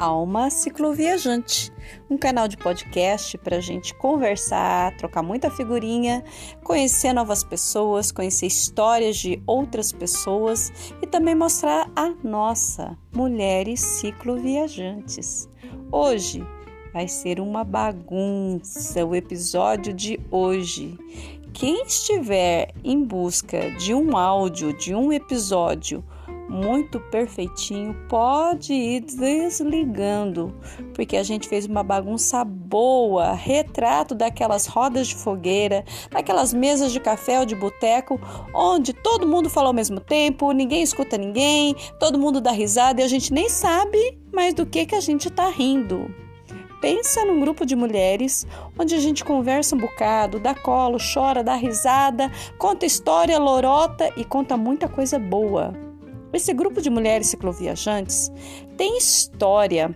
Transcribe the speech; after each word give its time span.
Alma 0.00 0.48
Cicloviajante, 0.48 1.70
um 2.08 2.16
canal 2.16 2.48
de 2.48 2.56
podcast 2.56 3.36
para 3.36 3.58
a 3.58 3.60
gente 3.60 3.94
conversar, 3.94 4.96
trocar 4.96 5.22
muita 5.22 5.50
figurinha, 5.50 6.24
conhecer 6.64 7.12
novas 7.12 7.44
pessoas, 7.44 8.10
conhecer 8.10 8.46
histórias 8.46 9.18
de 9.18 9.42
outras 9.46 9.92
pessoas 9.92 10.72
e 11.02 11.06
também 11.06 11.34
mostrar 11.34 11.90
a 11.94 12.14
nossa 12.24 12.96
Mulheres 13.12 13.80
Cicloviajantes. 13.80 15.46
Hoje 15.92 16.42
vai 16.94 17.06
ser 17.06 17.38
uma 17.38 17.62
bagunça 17.62 19.04
o 19.04 19.14
episódio 19.14 19.92
de 19.92 20.18
hoje. 20.30 20.98
Quem 21.52 21.82
estiver 21.84 22.72
em 22.82 23.04
busca 23.04 23.70
de 23.72 23.92
um 23.92 24.16
áudio, 24.16 24.72
de 24.72 24.94
um 24.94 25.12
episódio, 25.12 26.02
muito 26.50 26.98
perfeitinho, 26.98 27.94
pode 28.08 28.72
ir 28.72 29.00
desligando, 29.02 30.52
porque 30.92 31.16
a 31.16 31.22
gente 31.22 31.48
fez 31.48 31.64
uma 31.64 31.84
bagunça 31.84 32.44
boa, 32.44 33.32
retrato 33.32 34.16
daquelas 34.16 34.66
rodas 34.66 35.06
de 35.06 35.14
fogueira, 35.14 35.84
daquelas 36.10 36.52
mesas 36.52 36.90
de 36.90 36.98
café 36.98 37.38
ou 37.38 37.46
de 37.46 37.54
boteco, 37.54 38.20
onde 38.52 38.92
todo 38.92 39.28
mundo 39.28 39.48
fala 39.48 39.68
ao 39.68 39.72
mesmo 39.72 40.00
tempo, 40.00 40.50
ninguém 40.50 40.82
escuta 40.82 41.16
ninguém, 41.16 41.76
todo 42.00 42.18
mundo 42.18 42.40
dá 42.40 42.50
risada 42.50 43.00
e 43.00 43.04
a 43.04 43.08
gente 43.08 43.32
nem 43.32 43.48
sabe 43.48 44.18
mais 44.32 44.52
do 44.52 44.66
que 44.66 44.86
que 44.86 44.96
a 44.96 45.00
gente 45.00 45.28
está 45.28 45.48
rindo. 45.48 46.12
Pensa 46.80 47.24
num 47.26 47.38
grupo 47.38 47.64
de 47.64 47.76
mulheres 47.76 48.46
onde 48.76 48.94
a 48.94 48.98
gente 48.98 49.24
conversa 49.24 49.76
um 49.76 49.78
bocado, 49.78 50.40
dá 50.40 50.54
colo, 50.54 50.96
chora, 50.98 51.44
dá 51.44 51.54
risada, 51.54 52.32
conta 52.58 52.86
história, 52.86 53.38
lorota 53.38 54.10
e 54.16 54.24
conta 54.24 54.56
muita 54.56 54.88
coisa 54.88 55.18
boa. 55.18 55.89
Esse 56.32 56.52
grupo 56.52 56.80
de 56.80 56.90
mulheres 56.90 57.28
cicloviajantes 57.28 58.30
tem 58.76 58.96
história. 58.96 59.94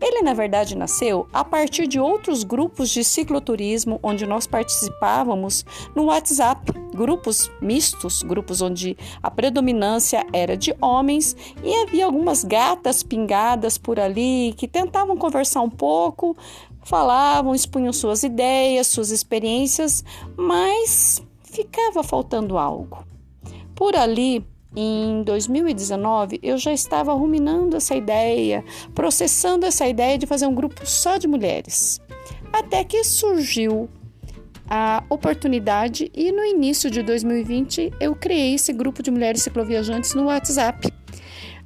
Ele, 0.00 0.22
na 0.22 0.32
verdade, 0.32 0.74
nasceu 0.74 1.28
a 1.30 1.44
partir 1.44 1.86
de 1.86 2.00
outros 2.00 2.42
grupos 2.42 2.88
de 2.88 3.04
cicloturismo 3.04 4.00
onde 4.02 4.26
nós 4.26 4.46
participávamos 4.46 5.64
no 5.94 6.04
WhatsApp, 6.04 6.72
grupos 6.94 7.50
mistos, 7.60 8.22
grupos 8.22 8.62
onde 8.62 8.96
a 9.22 9.30
predominância 9.30 10.26
era 10.32 10.56
de 10.56 10.74
homens 10.80 11.36
e 11.62 11.74
havia 11.82 12.06
algumas 12.06 12.42
gatas 12.42 13.02
pingadas 13.02 13.76
por 13.76 14.00
ali 14.00 14.54
que 14.56 14.66
tentavam 14.66 15.18
conversar 15.18 15.60
um 15.60 15.70
pouco, 15.70 16.34
falavam, 16.82 17.54
expunham 17.54 17.92
suas 17.92 18.22
ideias, 18.22 18.86
suas 18.86 19.10
experiências, 19.10 20.02
mas 20.34 21.22
ficava 21.42 22.02
faltando 22.02 22.56
algo. 22.56 23.04
Por 23.74 23.94
ali, 23.94 24.46
em 24.74 25.22
2019, 25.24 26.38
eu 26.42 26.56
já 26.56 26.72
estava 26.72 27.12
ruminando 27.12 27.76
essa 27.76 27.94
ideia, 27.94 28.64
processando 28.94 29.66
essa 29.66 29.86
ideia 29.86 30.16
de 30.16 30.26
fazer 30.26 30.46
um 30.46 30.54
grupo 30.54 30.86
só 30.86 31.16
de 31.16 31.26
mulheres. 31.26 32.00
Até 32.52 32.84
que 32.84 33.02
surgiu 33.02 33.88
a 34.68 35.02
oportunidade 35.08 36.10
e 36.14 36.30
no 36.30 36.44
início 36.44 36.88
de 36.88 37.02
2020 37.02 37.92
eu 38.00 38.14
criei 38.14 38.54
esse 38.54 38.72
grupo 38.72 39.02
de 39.02 39.10
mulheres 39.10 39.42
cicloviajantes 39.42 40.14
no 40.14 40.26
WhatsApp. 40.26 40.92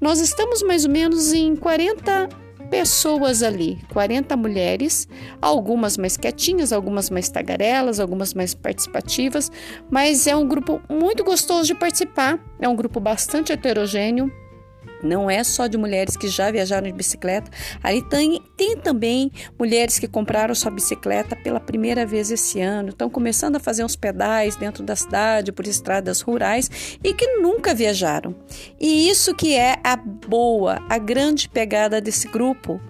Nós 0.00 0.20
estamos 0.20 0.62
mais 0.62 0.86
ou 0.86 0.90
menos 0.90 1.32
em 1.32 1.54
40 1.54 2.43
pessoas 2.70 3.42
ali, 3.42 3.78
40 3.92 4.36
mulheres, 4.36 5.08
algumas 5.40 5.96
mais 5.96 6.16
quietinhas, 6.16 6.72
algumas 6.72 7.10
mais 7.10 7.28
tagarelas, 7.28 8.00
algumas 8.00 8.34
mais 8.34 8.54
participativas, 8.54 9.50
mas 9.90 10.26
é 10.26 10.34
um 10.34 10.46
grupo 10.46 10.80
muito 10.88 11.24
gostoso 11.24 11.66
de 11.66 11.74
participar, 11.74 12.38
é 12.60 12.68
um 12.68 12.76
grupo 12.76 13.00
bastante 13.00 13.52
heterogêneo. 13.52 14.30
Não 15.04 15.30
é 15.30 15.44
só 15.44 15.66
de 15.66 15.76
mulheres 15.76 16.16
que 16.16 16.28
já 16.28 16.50
viajaram 16.50 16.86
de 16.86 16.92
bicicleta. 16.92 17.50
Ali 17.82 18.02
tem, 18.08 18.40
tem 18.56 18.76
também 18.76 19.30
mulheres 19.58 19.98
que 19.98 20.08
compraram 20.08 20.54
sua 20.54 20.70
bicicleta 20.70 21.36
pela 21.36 21.60
primeira 21.60 22.06
vez 22.06 22.30
esse 22.30 22.60
ano, 22.60 22.90
estão 22.90 23.10
começando 23.10 23.56
a 23.56 23.60
fazer 23.60 23.84
uns 23.84 23.96
pedais 23.96 24.56
dentro 24.56 24.82
da 24.82 24.96
cidade, 24.96 25.52
por 25.52 25.66
estradas 25.66 26.20
rurais 26.20 26.98
e 27.02 27.12
que 27.12 27.26
nunca 27.38 27.74
viajaram. 27.74 28.34
E 28.80 29.08
isso 29.08 29.34
que 29.34 29.54
é 29.54 29.76
a 29.84 29.96
boa, 29.96 30.82
a 30.88 30.98
grande 30.98 31.48
pegada 31.48 32.00
desse 32.00 32.28
grupo, 32.28 32.80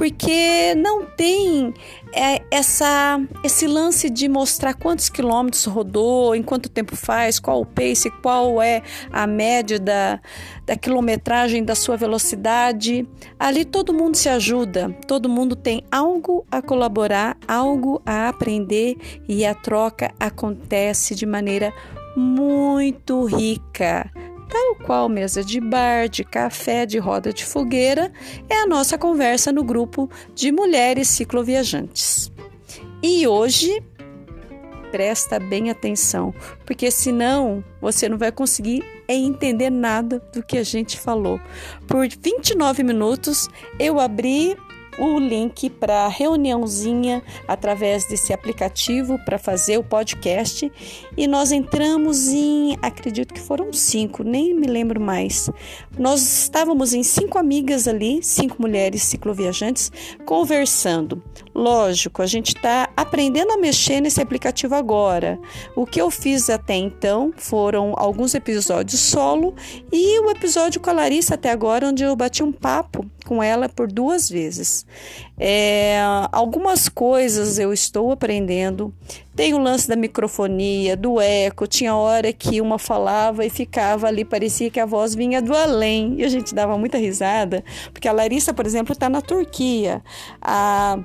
porque 0.00 0.74
não 0.76 1.04
tem 1.04 1.74
é, 2.14 2.40
essa, 2.50 3.20
esse 3.44 3.66
lance 3.66 4.08
de 4.08 4.30
mostrar 4.30 4.72
quantos 4.72 5.10
quilômetros 5.10 5.66
rodou, 5.66 6.34
em 6.34 6.42
quanto 6.42 6.70
tempo 6.70 6.96
faz, 6.96 7.38
qual 7.38 7.60
o 7.60 7.66
pace, 7.66 8.10
qual 8.22 8.62
é 8.62 8.80
a 9.12 9.26
média 9.26 9.78
da, 9.78 10.18
da 10.64 10.74
quilometragem 10.74 11.62
da 11.62 11.74
sua 11.74 11.98
velocidade. 11.98 13.06
Ali 13.38 13.62
todo 13.62 13.92
mundo 13.92 14.14
se 14.14 14.30
ajuda, 14.30 14.88
todo 15.06 15.28
mundo 15.28 15.54
tem 15.54 15.82
algo 15.92 16.46
a 16.50 16.62
colaborar, 16.62 17.36
algo 17.46 18.00
a 18.06 18.30
aprender 18.30 18.96
e 19.28 19.44
a 19.44 19.54
troca 19.54 20.14
acontece 20.18 21.14
de 21.14 21.26
maneira 21.26 21.74
muito 22.16 23.26
rica 23.26 24.10
tal 24.50 24.74
qual 24.84 25.08
mesa 25.08 25.44
de 25.44 25.60
bar, 25.60 26.08
de 26.08 26.24
café, 26.24 26.84
de 26.84 26.98
roda 26.98 27.32
de 27.32 27.44
fogueira, 27.44 28.12
é 28.48 28.62
a 28.62 28.66
nossa 28.66 28.98
conversa 28.98 29.52
no 29.52 29.62
grupo 29.62 30.10
de 30.34 30.50
mulheres 30.50 31.08
cicloviajantes. 31.08 32.30
E 33.02 33.26
hoje, 33.26 33.82
presta 34.90 35.38
bem 35.38 35.70
atenção, 35.70 36.34
porque 36.66 36.90
senão 36.90 37.64
você 37.80 38.08
não 38.08 38.18
vai 38.18 38.32
conseguir 38.32 38.84
entender 39.08 39.70
nada 39.70 40.20
do 40.32 40.42
que 40.42 40.58
a 40.58 40.62
gente 40.62 40.98
falou. 40.98 41.40
Por 41.86 42.06
29 42.08 42.82
minutos 42.82 43.48
eu 43.78 43.98
abri 43.98 44.56
o 45.00 45.18
link 45.18 45.70
para 45.70 46.04
a 46.04 46.08
reuniãozinha 46.08 47.22
através 47.48 48.06
desse 48.06 48.34
aplicativo 48.34 49.18
para 49.24 49.38
fazer 49.38 49.78
o 49.78 49.82
podcast 49.82 50.70
e 51.16 51.26
nós 51.26 51.52
entramos 51.52 52.28
em, 52.28 52.76
acredito 52.82 53.32
que 53.32 53.40
foram 53.40 53.72
cinco, 53.72 54.22
nem 54.22 54.54
me 54.54 54.66
lembro 54.66 55.00
mais. 55.00 55.48
Nós 55.98 56.20
estávamos 56.42 56.92
em 56.92 57.02
cinco 57.02 57.38
amigas 57.38 57.88
ali, 57.88 58.22
cinco 58.22 58.60
mulheres 58.60 59.02
cicloviajantes, 59.04 59.90
conversando. 60.26 61.22
Lógico, 61.54 62.20
a 62.20 62.26
gente 62.26 62.54
está 62.54 62.90
aprendendo 62.94 63.52
a 63.52 63.56
mexer 63.56 64.00
nesse 64.00 64.20
aplicativo 64.20 64.74
agora. 64.74 65.38
O 65.74 65.86
que 65.86 66.00
eu 66.00 66.10
fiz 66.10 66.50
até 66.50 66.74
então 66.74 67.32
foram 67.36 67.94
alguns 67.96 68.34
episódios 68.34 69.00
solo 69.00 69.54
e 69.90 70.20
o 70.20 70.30
episódio 70.30 70.80
com 70.80 70.90
a 70.90 70.92
Larissa 70.92 71.34
até 71.34 71.50
agora, 71.50 71.88
onde 71.88 72.02
eu 72.04 72.14
bati 72.14 72.42
um 72.42 72.52
papo 72.52 73.08
com 73.30 73.40
ela 73.40 73.68
por 73.68 73.86
duas 73.86 74.28
vezes. 74.28 74.84
É, 75.38 76.00
algumas 76.32 76.88
coisas 76.88 77.60
eu 77.60 77.72
estou 77.72 78.10
aprendendo. 78.10 78.92
Tem 79.36 79.54
o 79.54 79.58
lance 79.58 79.86
da 79.86 79.94
microfonia, 79.94 80.96
do 80.96 81.20
eco. 81.20 81.64
Tinha 81.68 81.94
hora 81.94 82.32
que 82.32 82.60
uma 82.60 82.76
falava 82.76 83.46
e 83.46 83.48
ficava 83.48 84.08
ali, 84.08 84.24
parecia 84.24 84.68
que 84.68 84.80
a 84.80 84.84
voz 84.84 85.14
vinha 85.14 85.40
do 85.40 85.54
além. 85.54 86.16
E 86.18 86.24
a 86.24 86.28
gente 86.28 86.52
dava 86.52 86.76
muita 86.76 86.98
risada, 86.98 87.62
porque 87.92 88.08
a 88.08 88.12
Larissa, 88.12 88.52
por 88.52 88.66
exemplo, 88.66 88.92
está 88.92 89.08
na 89.08 89.22
Turquia. 89.22 90.02
A 90.42 90.98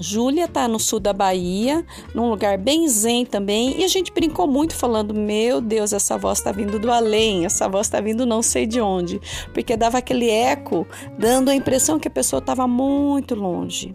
Júlia 0.00 0.44
está 0.44 0.68
no 0.68 0.78
sul 0.78 1.00
da 1.00 1.12
Bahia, 1.12 1.84
num 2.14 2.30
lugar 2.30 2.56
bem 2.56 2.88
zen 2.88 3.26
também, 3.26 3.80
e 3.80 3.84
a 3.84 3.88
gente 3.88 4.12
brincou 4.12 4.46
muito 4.46 4.74
falando: 4.74 5.12
Meu 5.12 5.60
Deus, 5.60 5.92
essa 5.92 6.16
voz 6.16 6.38
está 6.38 6.52
vindo 6.52 6.78
do 6.78 6.90
além, 6.90 7.44
essa 7.44 7.68
voz 7.68 7.86
está 7.86 8.00
vindo 8.00 8.24
não 8.24 8.42
sei 8.42 8.66
de 8.66 8.80
onde, 8.80 9.20
porque 9.52 9.76
dava 9.76 9.98
aquele 9.98 10.30
eco, 10.30 10.86
dando 11.18 11.50
a 11.50 11.54
impressão 11.54 11.98
que 11.98 12.08
a 12.08 12.10
pessoa 12.10 12.38
estava 12.38 12.66
muito 12.66 13.34
longe. 13.34 13.94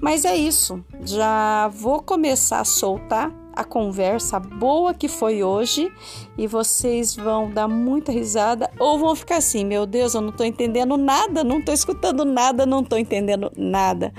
Mas 0.00 0.24
é 0.24 0.34
isso, 0.34 0.82
já 1.04 1.68
vou 1.68 2.02
começar 2.02 2.60
a 2.60 2.64
soltar 2.64 3.45
a 3.56 3.64
conversa 3.64 4.38
boa 4.38 4.92
que 4.92 5.08
foi 5.08 5.42
hoje 5.42 5.90
e 6.36 6.46
vocês 6.46 7.16
vão 7.16 7.50
dar 7.50 7.66
muita 7.66 8.12
risada 8.12 8.70
ou 8.78 8.98
vão 8.98 9.16
ficar 9.16 9.38
assim: 9.38 9.64
meu 9.64 9.86
Deus, 9.86 10.14
eu 10.14 10.20
não 10.20 10.28
estou 10.28 10.44
entendendo 10.44 10.96
nada, 10.98 11.42
não 11.42 11.58
estou 11.58 11.74
escutando 11.74 12.24
nada, 12.24 12.66
não 12.66 12.80
estou 12.80 12.98
entendendo 12.98 13.50
nada. 13.56 14.12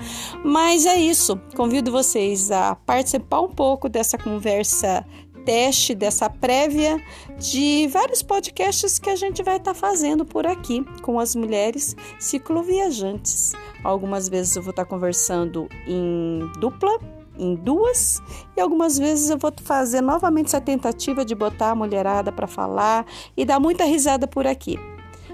Mas 0.44 0.84
é 0.84 0.96
isso, 0.96 1.40
convido 1.56 1.92
vocês 1.92 2.50
a 2.50 2.74
participar 2.74 3.40
um 3.40 3.48
pouco 3.48 3.88
dessa 3.88 4.18
conversa 4.18 5.06
teste 5.44 5.94
dessa 5.94 6.28
prévia 6.28 7.02
de 7.38 7.88
vários 7.88 8.22
podcasts 8.22 8.98
que 8.98 9.08
a 9.08 9.16
gente 9.16 9.42
vai 9.42 9.56
estar 9.56 9.72
tá 9.72 9.74
fazendo 9.74 10.22
por 10.22 10.46
aqui 10.46 10.84
com 11.00 11.18
as 11.18 11.34
mulheres 11.34 11.96
cicloviajantes. 12.18 13.54
Algumas 13.82 14.28
vezes 14.28 14.54
eu 14.56 14.62
vou 14.62 14.72
estar 14.72 14.84
tá 14.84 14.90
conversando 14.90 15.66
em 15.86 16.40
dupla 16.60 17.17
em 17.38 17.54
duas 17.54 18.20
e 18.56 18.60
algumas 18.60 18.98
vezes 18.98 19.30
eu 19.30 19.38
vou 19.38 19.52
fazer 19.62 20.00
novamente 20.00 20.46
essa 20.46 20.60
tentativa 20.60 21.24
de 21.24 21.34
botar 21.34 21.70
a 21.70 21.74
mulherada 21.74 22.32
para 22.32 22.46
falar 22.46 23.06
e 23.36 23.44
dar 23.44 23.60
muita 23.60 23.84
risada 23.84 24.26
por 24.26 24.46
aqui. 24.46 24.78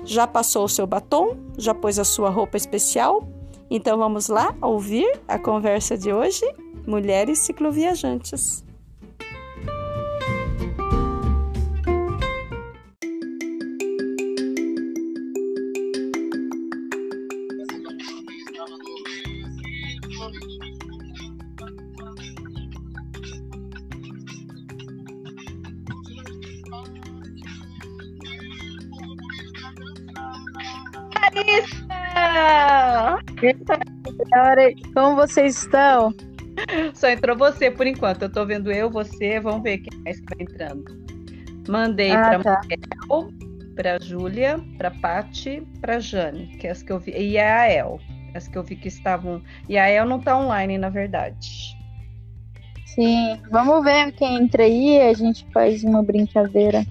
Já 0.04 0.26
passou 0.26 0.64
o 0.64 0.68
seu 0.68 0.86
batom? 0.86 1.36
Já 1.56 1.74
pôs 1.74 1.98
a 1.98 2.04
sua 2.04 2.28
roupa 2.30 2.56
especial? 2.56 3.26
Então 3.70 3.98
vamos 3.98 4.28
lá 4.28 4.54
ouvir 4.60 5.20
a 5.26 5.38
conversa 5.38 5.96
de 5.96 6.12
hoje? 6.12 6.44
Mulheres 6.86 7.38
cicloviajantes. 7.38 8.63
Como 34.94 35.16
vocês 35.16 35.58
estão? 35.58 36.14
Só 36.94 37.08
entrou 37.08 37.36
você 37.36 37.70
por 37.70 37.86
enquanto. 37.86 38.22
Eu 38.22 38.32
tô 38.32 38.46
vendo 38.46 38.70
eu, 38.70 38.90
você. 38.90 39.40
Vamos 39.40 39.62
ver 39.62 39.78
quem 39.78 40.00
mais 40.00 40.20
vai 40.20 40.38
entrando. 40.40 41.04
Mandei 41.68 42.12
ah, 42.12 42.20
para 42.20 42.42
tá. 42.42 42.60
Miguel, 42.62 43.30
para 43.74 43.98
Júlia, 44.00 44.58
para 44.78 44.90
Pati, 44.90 45.62
para 45.80 45.98
Jane, 45.98 46.46
que 46.58 46.66
é 46.66 46.70
as 46.70 46.82
que 46.82 46.92
eu 46.92 46.98
vi, 46.98 47.12
e 47.12 47.38
a 47.38 47.70
El, 47.70 47.98
as 48.34 48.46
que 48.46 48.56
eu 48.56 48.62
vi 48.62 48.76
que 48.76 48.88
estavam. 48.88 49.42
E 49.68 49.78
a 49.78 49.88
El 49.88 50.06
não 50.06 50.18
está 50.18 50.36
online, 50.36 50.78
na 50.78 50.90
verdade. 50.90 51.74
Sim, 52.86 53.40
vamos 53.50 53.82
ver 53.82 54.12
quem 54.12 54.36
entra 54.36 54.62
aí, 54.62 55.00
a 55.00 55.12
gente 55.14 55.44
faz 55.52 55.82
uma 55.82 56.02
brincadeira 56.02 56.84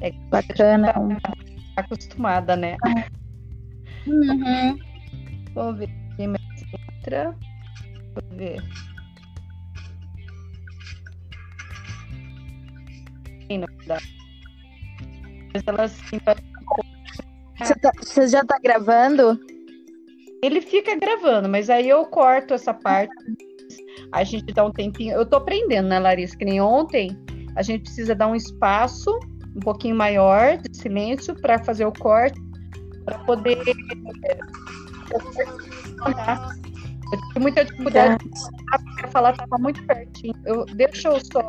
é, 0.00 0.10
bacana. 0.30 0.92
Tá 0.92 1.82
acostumada, 1.82 2.56
né? 2.56 2.76
Uhum. 4.06 4.78
Vamos 5.54 5.78
ver 5.78 5.88
quem 6.16 6.28
mais 6.28 6.42
entra. 6.98 7.36
Vamos 8.14 8.36
ver. 8.36 8.62
Quem 13.48 13.58
não 13.58 13.68
dá. 13.86 13.98
Mas 15.52 15.62
ela 15.66 15.84
assim, 15.84 16.18
você, 17.58 17.74
tá, 17.74 17.92
você 18.00 18.28
já 18.28 18.44
tá 18.44 18.58
gravando? 18.62 19.38
Ele 20.42 20.60
fica 20.60 20.96
gravando, 20.96 21.48
mas 21.48 21.70
aí 21.70 21.88
eu 21.88 22.04
corto 22.06 22.54
essa 22.54 22.74
parte 22.74 23.14
a 24.12 24.22
gente 24.24 24.52
dá 24.52 24.64
um 24.64 24.70
tempinho. 24.70 25.14
Eu 25.14 25.26
tô 25.26 25.36
aprendendo, 25.36 25.88
né, 25.88 25.98
Larissa? 25.98 26.36
Que 26.36 26.44
nem 26.44 26.60
ontem, 26.60 27.16
a 27.56 27.62
gente 27.62 27.84
precisa 27.84 28.14
dar 28.14 28.28
um 28.28 28.34
espaço 28.34 29.10
um 29.56 29.60
pouquinho 29.60 29.96
maior 29.96 30.58
de 30.58 30.76
silêncio 30.76 31.34
para 31.34 31.58
fazer 31.58 31.86
o 31.86 31.92
corte, 31.92 32.38
para 33.04 33.18
poder. 33.20 33.58
Eu 37.12 37.18
tive 37.28 37.40
muita 37.40 37.64
dificuldade 37.64 38.24
para 38.96 39.08
falar, 39.08 39.32
estava 39.32 39.58
muito 39.58 39.82
pertinho. 39.84 40.34
Eu, 40.46 40.64
deixa 40.66 41.08
eu 41.08 41.20
só. 41.32 41.42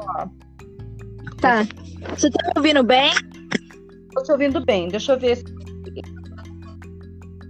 Tá. 1.39 1.63
Você 2.10 2.30
tá 2.30 2.48
me 2.48 2.54
ouvindo 2.57 2.83
bem? 2.83 3.12
Estou 4.07 4.24
te 4.24 4.31
ouvindo 4.31 4.65
bem. 4.65 4.89
Deixa 4.89 5.13
eu 5.13 5.19
ver 5.19 5.38
se. 5.38 5.44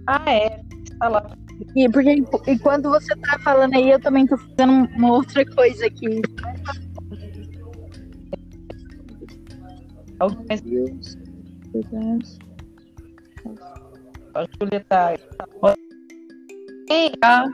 Ah, 0.06 0.22
é. 0.30 0.60
Está 0.84 1.08
lá 1.08 1.26
e 1.76 1.88
porque 1.88 2.22
enquanto 2.46 2.90
você 2.90 3.14
tá 3.16 3.38
falando 3.40 3.74
aí, 3.74 3.90
eu 3.90 4.00
também 4.00 4.26
tô 4.26 4.36
fazendo 4.36 4.88
uma 4.96 5.12
outra 5.12 5.44
coisa 5.54 5.86
aqui. 5.86 6.20
A 10.20 10.26
Tá. 16.86 17.46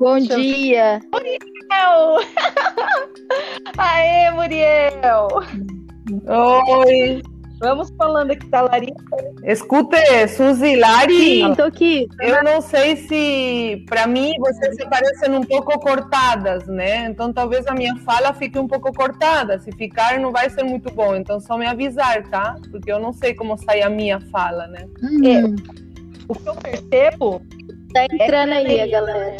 Bom 0.00 0.18
dia! 0.18 0.98
Muriel! 1.12 2.18
Aê, 3.76 4.30
Muriel! 4.30 5.28
Oi! 6.26 7.22
Vamos 7.60 7.90
falando 7.98 8.30
aqui 8.30 8.46
da 8.48 8.62
Larissa. 8.62 8.94
Escute, 9.44 10.28
Suzy, 10.28 10.76
Lari. 10.76 11.42
Sim, 11.42 11.54
tô 11.54 11.62
aqui. 11.64 12.08
Eu 12.20 12.42
não 12.42 12.60
sei 12.62 12.96
se, 12.96 13.84
para 13.86 14.06
mim, 14.06 14.32
vocês 14.38 14.76
se 14.76 14.88
parecem 14.88 15.34
um 15.34 15.42
pouco 15.42 15.78
cortadas, 15.78 16.66
né? 16.66 17.06
Então, 17.06 17.32
talvez 17.32 17.66
a 17.66 17.74
minha 17.74 17.96
fala 17.98 18.32
fique 18.32 18.58
um 18.58 18.66
pouco 18.66 18.92
cortada. 18.92 19.58
Se 19.60 19.70
ficar, 19.72 20.18
não 20.18 20.32
vai 20.32 20.48
ser 20.50 20.64
muito 20.64 20.92
bom. 20.92 21.14
Então, 21.14 21.38
só 21.38 21.56
me 21.58 21.66
avisar, 21.66 22.22
tá? 22.28 22.56
Porque 22.70 22.90
eu 22.90 22.98
não 22.98 23.12
sei 23.12 23.34
como 23.34 23.56
sai 23.58 23.82
a 23.82 23.90
minha 23.90 24.20
fala, 24.30 24.66
né? 24.66 24.86
Hum. 25.02 25.26
É. 25.26 25.74
O 26.28 26.34
que 26.34 26.48
eu 26.48 26.54
percebo 26.54 27.42
Tá 27.94 28.04
entrando 28.06 28.52
aí, 28.52 28.80
a 28.80 28.86
galera. 28.88 29.36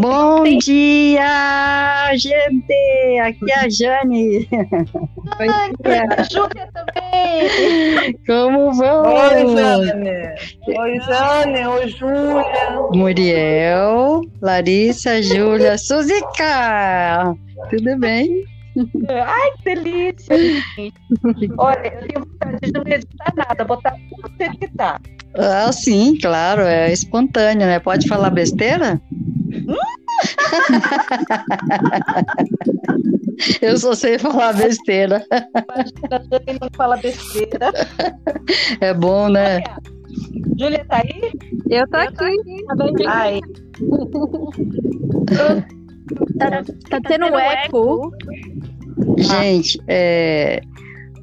Bom 0.00 0.44
dia, 0.58 2.10
gente! 2.14 3.18
Aqui 3.20 3.50
é 3.50 3.58
a 3.58 3.68
Jane. 3.68 4.48
A 5.40 6.22
Júlia 6.22 6.68
também. 6.72 8.16
Como 8.24 8.72
vão? 8.72 9.02
Oi, 9.02 9.56
Jane. 9.56 10.10
Oi, 10.78 11.00
Jane. 11.00 11.66
Oi, 11.66 11.88
Júlia. 11.88 12.88
Muriel, 12.94 14.20
Larissa, 14.40 15.20
Júlia, 15.20 15.76
Suzica. 15.76 17.34
Tudo 17.68 17.98
bem? 17.98 18.44
Ai, 19.10 19.50
que 19.58 19.74
delícia! 19.74 20.36
Olha, 21.58 21.86
eu 21.88 22.08
tenho 22.08 22.24
vontade 22.24 22.58
de 22.62 22.72
não 22.72 22.82
editar 22.86 23.32
nada, 23.36 23.64
botar 23.64 23.96
tudo 24.08 24.58
que 24.58 24.68
tá. 24.68 25.00
Ah, 25.34 25.72
sim, 25.72 26.18
claro, 26.20 26.62
é 26.62 26.92
espontâneo, 26.92 27.66
né? 27.66 27.78
Pode 27.78 28.08
falar 28.08 28.30
besteira? 28.30 29.00
Eu 33.60 33.76
só 33.78 33.94
sei 33.94 34.18
falar 34.18 34.52
besteira. 34.52 35.24
Imagina, 35.30 36.58
não 36.60 36.68
fala 36.76 36.96
besteira. 36.96 37.72
É 38.80 38.92
bom, 38.94 39.28
né? 39.28 39.62
Júlia, 40.58 40.84
tá 40.88 40.96
aí? 40.98 41.32
Eu 41.70 41.88
tô 41.88 41.96
aqui. 41.96 42.24
aqui. 42.24 42.64
Ai. 43.06 43.40
Tá, 46.38 46.50
tá 46.90 47.00
tendo 47.08 47.26
um 47.26 47.38
eco. 47.38 48.10
Gente, 49.18 49.80
é, 49.88 50.60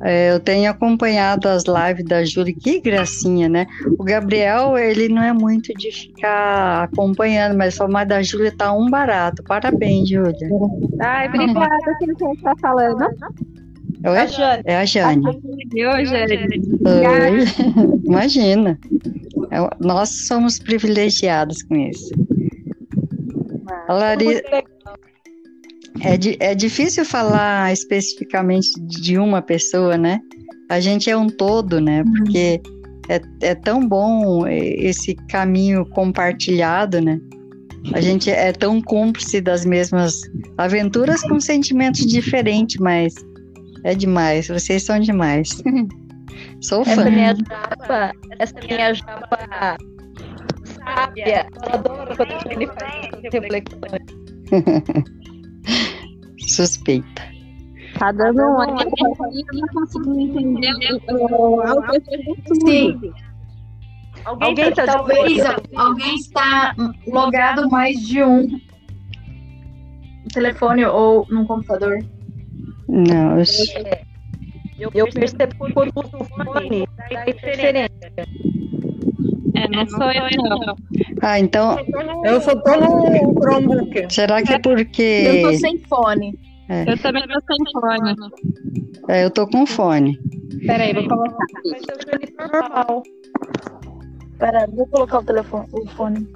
é, 0.02 0.32
eu 0.32 0.40
tenho 0.40 0.70
acompanhado 0.70 1.48
as 1.48 1.64
lives 1.66 2.06
da 2.06 2.24
Júlia, 2.24 2.54
que 2.54 2.80
gracinha, 2.80 3.50
né? 3.50 3.68
O 3.98 4.04
Gabriel, 4.04 4.78
ele 4.78 5.10
não 5.10 5.22
é 5.22 5.34
muito 5.34 5.74
de 5.74 5.92
ficar 5.92 6.84
acompanhando, 6.84 7.58
mas 7.58 7.76
só 7.76 7.88
mais 7.88 8.08
da 8.08 8.22
Júlia 8.22 8.54
tá 8.56 8.72
um 8.72 8.90
barato. 8.90 9.44
Parabéns, 9.44 10.10
Júlia. 10.10 10.34
Ai, 11.02 11.28
obrigada, 11.28 11.98
quem 12.00 12.14
você 12.14 12.32
está 12.32 12.56
falando? 12.62 13.06
Oi? 14.06 14.18
A 14.18 14.26
Jane. 14.26 14.64
É 14.66 14.78
a 14.78 14.86
Jane. 14.86 15.26
Oi, 15.28 16.06
Jane. 16.06 16.62
Oi. 16.86 18.00
Imagina. 18.06 18.80
É, 19.52 19.58
nós 19.86 20.28
somos 20.28 20.60
privilegiados 20.60 21.62
com 21.64 21.76
isso. 21.76 22.10
A 23.88 23.94
Larissa... 23.94 24.42
É, 26.02 26.18
di 26.18 26.38
é 26.40 26.56
difícil 26.56 27.06
falar 27.06 27.72
especificamente 27.74 28.70
de 28.82 29.18
uma 29.18 29.42
pessoa, 29.42 29.98
né? 29.98 30.20
A 30.70 30.80
gente 30.80 31.10
é 31.10 31.18
um 31.18 31.28
todo, 31.28 31.82
né? 31.82 32.04
Uhum. 32.04 32.14
Porque 32.14 32.62
é, 33.10 33.22
é 33.42 33.56
tão 33.56 33.88
bom 33.88 34.48
esse 34.48 35.16
caminho 35.30 35.86
compartilhado, 35.90 37.02
né? 37.02 37.20
A 37.94 38.02
gente 38.02 38.30
é 38.30 38.52
tão 38.52 38.82
cúmplice 38.82 39.42
das 39.42 39.66
mesmas 39.66 40.22
aventuras 40.58 41.22
com 41.22 41.40
sentimentos 41.40 42.06
diferentes, 42.06 42.78
mas 42.80 43.14
é 43.84 43.96
demais. 43.96 44.48
Vocês 44.48 44.84
são 44.84 45.00
demais. 45.00 45.50
Sou 46.62 46.84
fã. 46.84 46.92
Essa 46.92 47.10
minha 47.10 47.36
japa, 47.36 48.12
essa 48.38 48.56
minha 48.68 48.94
japa 48.94 49.78
sábia. 50.84 51.48
Eu 51.66 51.74
adoro 51.74 52.16
quando 52.16 52.32
gente 52.32 52.68
faz 52.68 53.34
reflexões. 53.34 54.04
Suspeita. 56.48 57.22
Tá 57.98 58.12
dando 58.12 58.42
um 58.42 58.56
olhada 58.56 58.92
não 59.54 59.68
conseguindo 59.74 60.40
entender 60.40 60.94
o 60.94 61.00
Sim. 62.66 63.00
Alguém, 64.26 64.50
alguém 64.50 64.74
tá, 64.74 64.86
talvez 64.86 65.40
alguém 65.76 66.16
está 66.16 66.76
logado 67.08 67.70
mais 67.70 68.00
de 68.06 68.24
um 68.24 68.48
telefone 70.34 70.86
ou 70.86 71.26
no 71.30 71.46
computador. 71.46 72.00
Não, 72.88 73.40
eu, 73.40 73.46
eu, 74.80 74.92
eu 74.94 75.10
percebo 75.10 75.56
por 75.58 75.88
o 75.88 76.24
fone 76.26 76.88
da 77.12 77.26
diferença. 77.26 77.90
É, 79.56 79.68
não 79.70 79.88
sou 79.88 80.12
eu, 80.12 80.24
não. 80.44 80.76
Ah, 81.22 81.40
então. 81.40 81.78
Eu 82.24 82.42
só 82.42 82.56
tô 82.56 82.76
no 82.76 83.34
Chromebook. 83.42 84.14
Será 84.14 84.42
que 84.42 84.54
é 84.54 84.60
porque. 84.60 85.02
Eu 85.02 85.52
tô 85.52 85.58
sem 85.58 85.80
fone. 85.80 86.38
É. 86.70 86.92
Eu 86.92 86.98
também 87.00 87.24
tô 87.28 87.42
sem 87.48 87.58
fone. 87.82 88.16
É, 89.08 89.26
eu 89.26 89.32
tô 89.32 89.48
com 89.48 89.66
fone. 89.66 90.20
Peraí, 90.66 90.94
vou 90.94 91.08
colocar. 91.08 91.46
Mas 91.66 91.82
eu 91.88 92.48
normal. 92.52 93.04
Pera, 94.38 94.68
vou 94.68 94.88
colocar 94.88 95.20
o 95.20 95.24
telefone, 95.24 95.68
o 95.74 95.88
fone. 95.90 96.28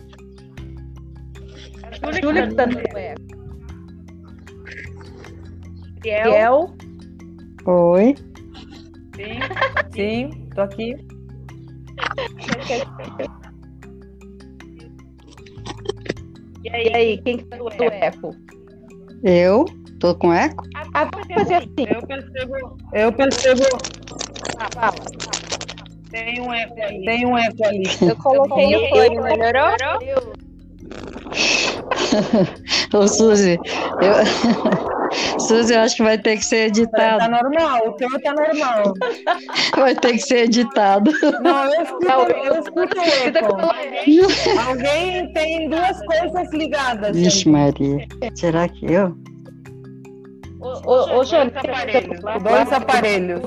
Júlia 2.22 2.48
que 2.48 2.55
tá 2.55 2.67
no. 2.67 2.74
Fiel. 6.01 6.75
Oi. 7.65 8.15
Sim. 9.15 9.39
Sim, 9.93 10.50
tô 10.53 10.62
aqui. 10.62 10.96
E 16.63 16.70
aí, 16.70 16.88
e 16.88 16.96
aí 16.96 17.22
quem 17.22 17.38
que 17.38 17.46
tá 17.46 17.58
no 17.58 17.70
eco? 17.70 18.36
Eu? 19.24 19.65
Tô 20.00 20.15
com 20.15 20.34
eco? 20.34 20.63
Ah, 20.93 21.10
vamos 21.12 21.27
fazer 21.34 21.55
assim. 21.55 21.86
Eu 21.88 22.01
percebo. 22.05 22.77
Eu 22.93 23.12
percebo. 23.12 23.63
Ah, 24.60 24.67
fala. 24.74 24.93
Tem 26.12 26.41
um 26.41 26.53
eco 26.53 26.82
ali. 26.82 27.05
Tem 27.05 27.25
um 27.25 27.38
eco 27.38 27.65
ali. 27.65 27.84
Eu 28.01 28.15
coloquei 28.17 28.75
o 28.75 28.89
fone, 28.89 29.20
melhorou? 29.20 29.72
Ô, 32.93 33.08
Suzy, 33.08 33.58
eu... 34.01 34.84
Suzy, 35.39 35.74
eu 35.74 35.82
acho 35.82 35.96
que 35.98 36.03
vai 36.03 36.17
ter 36.17 36.38
que 36.38 36.46
ser 36.46 36.58
Tá 36.72 36.79
editado. 36.79 37.32
normal, 37.32 37.88
o 37.88 37.91
teu 37.93 38.10
tá 38.22 38.34
normal. 38.34 38.93
Vai 39.77 39.96
ter 39.96 40.13
que 40.13 40.20
ser 40.20 40.43
editado. 40.46 41.12
Não, 41.41 41.65
eu 41.65 41.84
escuto, 41.84 42.08
eu 42.43 42.60
escuto 42.62 43.00
eco. 43.00 44.60
Alguém 44.67 45.34
tem 45.34 45.70
duas 45.70 46.00
coisas 46.05 46.51
ligadas. 46.53 47.15
Vixe, 47.15 47.29
gente. 47.29 47.50
Maria. 47.50 48.08
Será 48.36 48.67
que 48.67 48.91
eu? 48.91 49.15
Ô, 50.62 51.20
ô, 51.20 51.24
Jane, 51.25 51.51
Dois 51.51 52.72
aparelhos. 52.72 53.41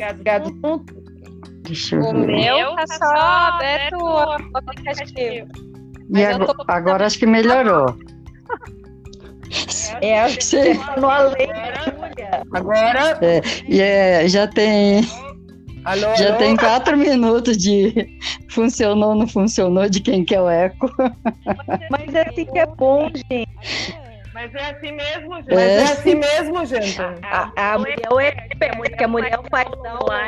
Deixa 1.62 1.96
eu 1.96 2.02
o 2.02 2.12
ver. 2.12 2.26
meu 2.26 2.76
tá 2.76 2.86
só 2.86 3.16
aberto 3.16 3.96
o 3.96 4.18
aplicativo. 4.54 5.48
E 6.14 6.24
agora, 6.24 6.54
agora 6.68 7.06
acho 7.06 7.18
que 7.18 7.26
melhorou. 7.26 7.96
É, 10.00 10.28
Sim. 10.40 10.74
no 10.98 11.08
além. 11.08 11.48
Agora, 12.52 13.18
É, 13.22 13.40
e 13.68 13.80
é, 13.80 14.28
já 14.28 14.46
tem 14.46 15.00
alô, 15.84 16.14
já 16.16 16.28
alô? 16.28 16.38
tem 16.38 16.56
quatro 16.56 16.96
minutos 16.96 17.56
de 17.56 18.08
funcionou 18.50 19.14
não 19.14 19.26
funcionou 19.26 19.88
de 19.88 20.00
quem 20.00 20.24
que 20.24 20.34
é 20.34 20.40
o 20.40 20.48
eco. 20.48 20.90
Mas 21.90 22.14
é 22.14 22.28
assim 22.28 22.44
que 22.44 22.58
é 22.58 22.66
bom, 22.66 23.08
gente. 23.30 23.96
Mas 24.34 24.54
é 24.54 24.70
assim 24.70 24.92
mesmo, 24.92 25.34
gente. 25.36 25.52
É. 25.52 25.54
Mas 25.54 25.66
é 25.66 25.82
assim 25.92 26.14
mesmo, 26.14 26.66
gente. 26.66 27.00
A, 27.00 27.74
a 27.74 27.78
mulher 27.78 27.98
é 28.60 28.76
porque 28.76 29.04
a 29.04 29.08
mulher 29.08 29.38
faz 29.50 29.68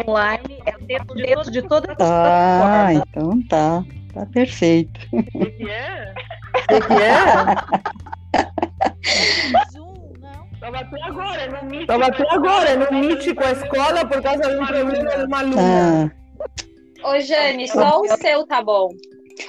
online, 0.09 0.63
é 0.65 0.73
dentro, 0.87 1.15
dentro 1.15 1.51
de 1.51 1.63
todas 1.63 1.91
as 1.99 2.11
Ah, 2.11 2.89
então 2.95 3.43
tá. 3.43 3.85
Tá 4.15 4.27
perfeito. 4.27 4.99
O 5.13 5.23
que 5.23 5.69
é? 6.59 6.75
O 6.77 6.81
que 6.81 6.93
é? 6.93 8.43
Zoom, 9.73 10.13
não? 10.21 10.47
Tava 10.61 10.79
até 10.79 11.03
agora, 11.03 11.47
no 11.63 11.71
Meet. 11.71 11.87
Tava 11.87 12.07
até 12.07 12.25
agora, 12.35 12.77
no 12.77 13.01
Meet 13.01 13.35
com 13.35 13.45
a 13.45 13.53
escola 13.53 14.05
por 14.07 14.23
causa 14.23 14.43
de 14.43 14.55
um 14.61 14.67
problema 14.67 14.93
de 14.93 15.25
uma 15.25 15.39
aluna. 15.39 16.13
Ah, 17.05 17.09
Ô, 17.11 17.21
Jane, 17.21 17.69
só 17.69 18.01
o 18.01 18.07
seu 18.17 18.47
tá 18.47 18.63
bom. 18.63 18.89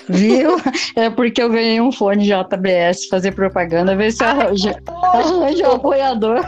viu? 0.07 0.57
É 0.95 1.09
porque 1.09 1.41
eu 1.41 1.49
ganhei 1.49 1.81
um 1.81 1.91
fone 1.91 2.23
JBS 2.25 3.07
fazer 3.07 3.31
propaganda, 3.31 3.95
ver 3.95 4.11
se 4.11 4.23
arranja, 4.23 4.79
arranja 4.87 5.69
um 5.69 5.75
apoiador. 5.75 6.39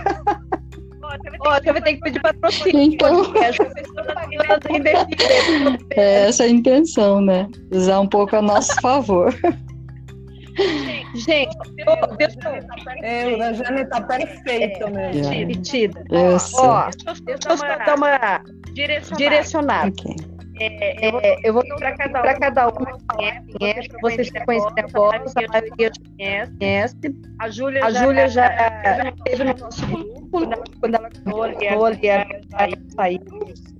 Ó, 1.44 1.54
você 1.60 1.72
vai 1.74 1.82
ter 1.82 1.96
que 1.96 2.02
pedir 2.02 2.22
patrocínio. 2.22 2.94
Então, 2.94 3.34
Essa 3.36 3.66
tá 3.66 4.28
é 5.96 6.28
essa 6.28 6.44
a 6.44 6.48
intenção, 6.48 7.20
né? 7.20 7.48
Usar 7.72 8.00
um 8.00 8.08
pouco 8.08 8.36
a 8.36 8.42
nosso 8.42 8.74
favor. 8.80 9.34
Gente, 11.14 11.56
ô, 11.88 12.16
deixa 12.16 12.40
É, 13.02 13.28
o 13.28 13.38
da 13.38 13.54
Jane 13.54 13.86
tá 13.86 14.02
perfeito 14.02 14.90
mesmo. 14.92 15.34
É. 16.12 16.34
Eu 16.34 16.40
sei. 16.40 16.60
Ó, 16.60 16.90
deixa 17.26 17.50
eu 17.50 17.58
dar 17.86 17.96
uma 17.96 18.42
direcionada. 19.16 19.90
Ok. 19.90 20.32
É, 20.64 21.38
eu 21.44 21.54
vou 21.54 21.64
para 21.78 21.98
cada, 21.98 22.22
pra 22.22 22.40
cada 22.40 22.68
um 22.68 22.72
conhece, 22.72 23.90
vocês 24.00 24.28
já 24.28 24.46
conhecem 24.46 24.84
a 24.84 24.88
voz, 24.88 25.34
a 25.36 25.48
maioria 25.48 25.92
já 25.92 26.46
conhece. 26.52 26.96
A 27.40 27.50
Júlia 27.50 27.82
já, 27.82 27.88
a 27.88 27.92
Júlia 27.92 28.28
já 28.28 29.10
esteve 29.10 29.44
no 29.44 29.58
nosso 29.58 29.88
grupo, 29.88 30.40
né, 30.42 30.56
quando 30.80 30.96
ela 30.96 31.10
foi 31.24 31.68
ali, 31.68 32.08
ela 32.08 32.70
saiu. 32.96 33.20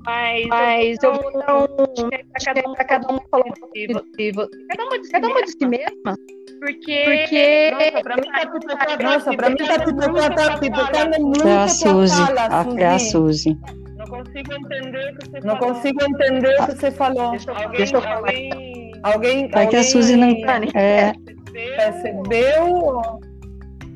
Mas, 0.04 0.48
mas 0.48 1.04
eu 1.04 1.14
vou 1.14 1.32
dar 1.34 1.56
um 1.64 1.68
para 2.74 2.86
cada 2.86 3.14
um 3.14 3.20
falar 3.30 3.46
um 3.46 3.72
de 3.74 3.88
você. 3.94 4.32
Cada 5.12 5.28
uma 5.28 5.32
uma 5.34 5.44
de 5.44 5.52
si 5.52 5.66
mesma. 5.68 6.18
Porque, 6.62 7.04
porque 7.06 7.72
Nossa, 7.72 8.04
pra 8.04 8.16
mim 8.18 8.32
tá 8.32 8.40
pipocando, 8.46 9.04
Nossa, 9.04 9.34
pra 9.36 9.50
mim 9.50 9.56
tá 9.58 9.80
pipocando, 9.80 10.36
tá 10.36 10.58
pipocando 10.60 11.20
muito 11.26 11.48
É 11.48 11.58
a 11.58 11.68
Suzy. 11.68 12.16
fala, 12.16 12.42
a- 12.42 12.80
É 12.80 12.86
a 12.88 13.00
Suzy. 13.00 13.10
Suzy. 13.10 13.58
Não 13.98 14.06
consigo 14.06 14.54
entender 14.54 15.12
o 15.12 15.18
que 15.18 15.30
você 15.32 15.40
Não 15.48 15.58
consigo 15.58 16.04
entender 16.04 16.60
o 16.60 16.66
que 16.68 16.76
você 16.76 16.92
falou. 16.92 17.32
Deixa 17.32 17.96
eu 17.98 18.02
falar. 18.04 18.18
Alguém, 18.18 18.92
alguém, 19.02 19.46
É 19.46 19.48
que 19.50 19.58
a 19.58 19.62
alguém 19.64 19.84
Suzy 19.84 20.16
não. 20.16 20.30
É, 20.76 21.14
percebeu? 21.52 23.02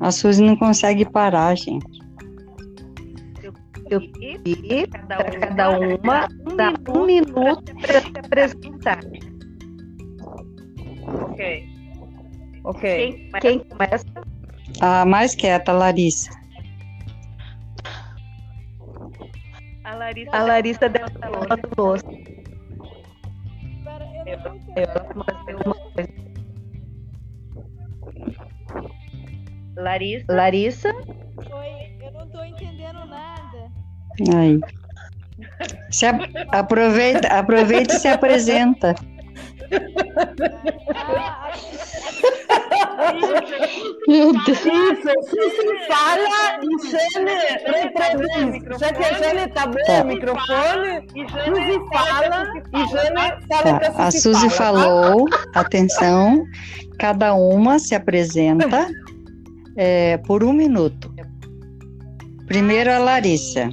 a 0.00 0.10
Suzy 0.10 0.42
não 0.42 0.56
consegue 0.56 1.04
parar, 1.04 1.54
gente. 1.56 1.86
eu 3.88 4.00
pedi 4.42 4.84
para 4.88 5.02
cada 5.38 5.78
uma 5.78 6.28
dar 6.56 6.74
um 6.92 7.06
minuto 7.06 7.72
para 7.80 8.00
se 8.00 8.18
apresentar. 8.18 8.98
Ok. 11.30 11.75
Ok. 12.66 12.80
Quem, 12.82 13.30
quem 13.40 13.58
começa? 13.60 14.04
A 14.80 15.04
mais 15.06 15.34
quieta, 15.34 15.72
Larissa. 15.72 16.30
A 19.84 19.94
Larissa, 19.94 20.30
a 20.36 20.42
Larissa 20.42 20.88
deu 20.88 21.04
a 21.22 21.80
louça. 21.80 22.04
Pera, 23.84 24.04
eu 24.26 25.14
começou 25.14 25.62
uma 25.64 25.74
coisa. 25.92 26.12
Larissa. 29.76 30.24
Larissa. 30.28 30.88
Oi, 30.92 31.96
eu 32.02 32.12
não 32.12 32.28
tô 32.30 32.42
entendendo 32.42 33.04
nada. 33.06 33.70
Aí. 34.36 34.58
Se 35.90 36.06
a- 36.06 36.18
aproveita, 36.50 37.28
aproveita 37.28 37.94
e 37.94 37.98
se 38.00 38.08
apresenta. 38.08 38.94
Meu 44.08 44.32
Deus. 44.32 44.48
Isso, 44.48 45.10
Suzy 45.28 45.86
fala 45.88 46.58
e 46.62 46.90
Jane 46.90 47.36
reproduz. 47.82 48.80
Já 48.80 48.92
que 48.92 49.04
a 49.04 49.12
Jane 49.18 49.48
tá 49.52 49.66
bem 49.66 49.84
Tá. 49.84 49.98
no 50.04 50.08
microfone, 50.08 51.06
Suzy 51.44 51.80
fala 51.92 52.44
e 52.74 52.86
Jane 52.88 53.46
fala 53.48 53.78
Tá, 53.80 53.92
a 53.98 54.10
Suzy 54.10 54.48
tá? 54.48 54.54
falou, 54.54 55.26
atenção, 55.54 56.44
cada 56.98 57.34
uma 57.34 57.78
se 57.78 57.94
apresenta 57.94 58.88
é, 59.76 60.16
por 60.18 60.42
um 60.44 60.52
minuto. 60.52 61.14
Primeiro 62.46 62.92
a 62.92 62.98
Larissa. 62.98 63.68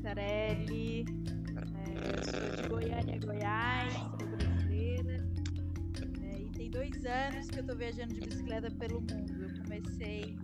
Larissa 0.00 0.14
Cantarelli. 0.14 1.04
é, 1.76 2.22
sou 2.24 2.62
de 2.62 2.68
Goiânia, 2.68 3.20
Goiás, 3.20 3.92
sou 3.92 4.28
brasileira. 4.28 5.28
é, 6.22 6.38
e 6.38 6.50
tem 6.50 6.70
dois 6.70 7.04
anos 7.04 7.46
que 7.48 7.60
eu 7.60 7.66
tô 7.66 7.76
viajando 7.76 8.14
de 8.14 8.20
bicicleta 8.20 8.70
pelo 8.70 9.00
mundo. 9.00 9.42
Eu 9.42 9.62
comecei 9.62 10.36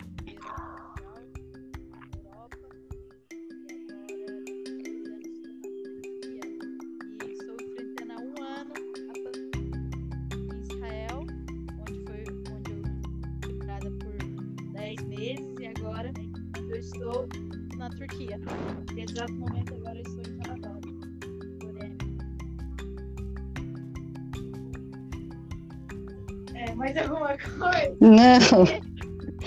Não, 27.99 28.63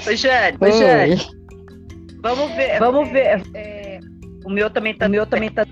Oi, 0.07 0.17
Jane. 0.17 0.57
oi. 0.61 1.41
Vamos 2.23 2.53
ver. 2.55 2.79
Vamos 2.79 3.09
ver. 3.11 3.43
É, 3.55 4.01
o 4.45 4.51
meu 4.51 4.71
também 4.71 4.95
tá. 4.95 5.07
O 5.07 5.11
meu 5.11 5.27
também 5.27 5.51
tá. 5.51 5.67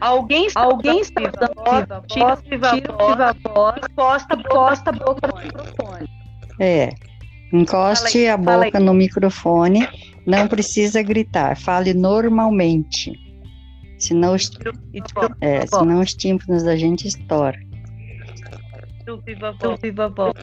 Alguém 0.00 0.46
está 0.46 0.60
Alguém 0.60 1.00
está 1.00 1.20
dando 1.20 1.54
viva 1.64 2.02
voz, 2.08 2.42
tira 2.42 2.72
viva 2.72 3.36
voz, 3.42 3.80
posta, 3.94 4.36
posta 4.36 4.90
a 4.90 4.92
boca 4.92 5.28
no 5.28 5.40
microfone. 5.40 6.08
É. 6.60 6.90
Encoste 7.52 8.26
a 8.26 8.34
aí. 8.34 8.40
boca 8.40 8.80
no 8.80 8.92
microfone. 8.92 9.88
Não 10.26 10.48
precisa 10.48 11.02
gritar. 11.02 11.56
Fale 11.56 11.94
normalmente. 11.94 13.12
Senão 13.98 14.34
os, 14.34 14.50
é, 15.40 15.66
senão 15.66 16.00
os 16.00 16.12
tímpanos 16.14 16.64
da 16.64 16.76
gente 16.76 17.06
estouram. 17.06 17.58
viva 19.24 19.52
voz. 19.52 19.80
Viva 19.80 20.08
voz. 20.08 20.34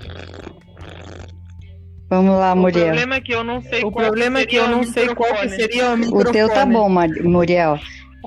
Vamos 2.12 2.38
lá, 2.38 2.52
O 2.54 2.58
Muriel. 2.58 2.88
problema 2.88 3.16
é 3.16 3.22
que 3.22 3.32
eu 3.34 3.42
não 3.42 3.62
sei, 3.62 3.84
o 3.86 3.90
problema 3.92 4.40
é 4.42 4.46
que 4.46 4.56
eu 4.58 4.68
não 4.68 4.84
sei 4.84 5.16
qual 5.16 5.34
que 5.34 5.48
seria 5.48 5.92
o 5.92 5.94
O 5.94 5.98
microfone. 5.98 6.32
teu 6.34 6.50
tá 6.50 6.66
bom, 6.66 6.90
Muriel. 7.24 7.80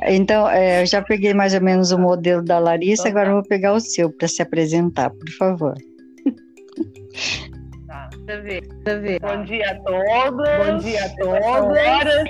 Então, 0.07 0.49
é, 0.49 0.81
eu 0.83 0.87
já 0.87 1.03
peguei 1.03 1.35
mais 1.35 1.53
ou 1.53 1.61
menos 1.61 1.93
o 1.93 1.99
modelo 1.99 2.43
da 2.43 2.59
Larissa, 2.59 3.03
Então 3.09 3.11
agora 3.12 3.26
tá. 3.26 3.31
eu 3.33 3.35
vou 3.41 3.47
pegar 3.49 3.75
o 3.75 3.81
seu 3.81 4.11
para 4.11 4.26
se 4.26 4.41
apresentar, 4.41 5.11
por 5.11 5.29
favor. 5.38 5.75
Bom 8.25 9.45
dia 9.45 9.71
a 9.71 9.75
todos. 9.75 10.49
Bom 10.66 10.78
dia 10.78 11.04
a 11.04 11.09
todos. 11.11 11.76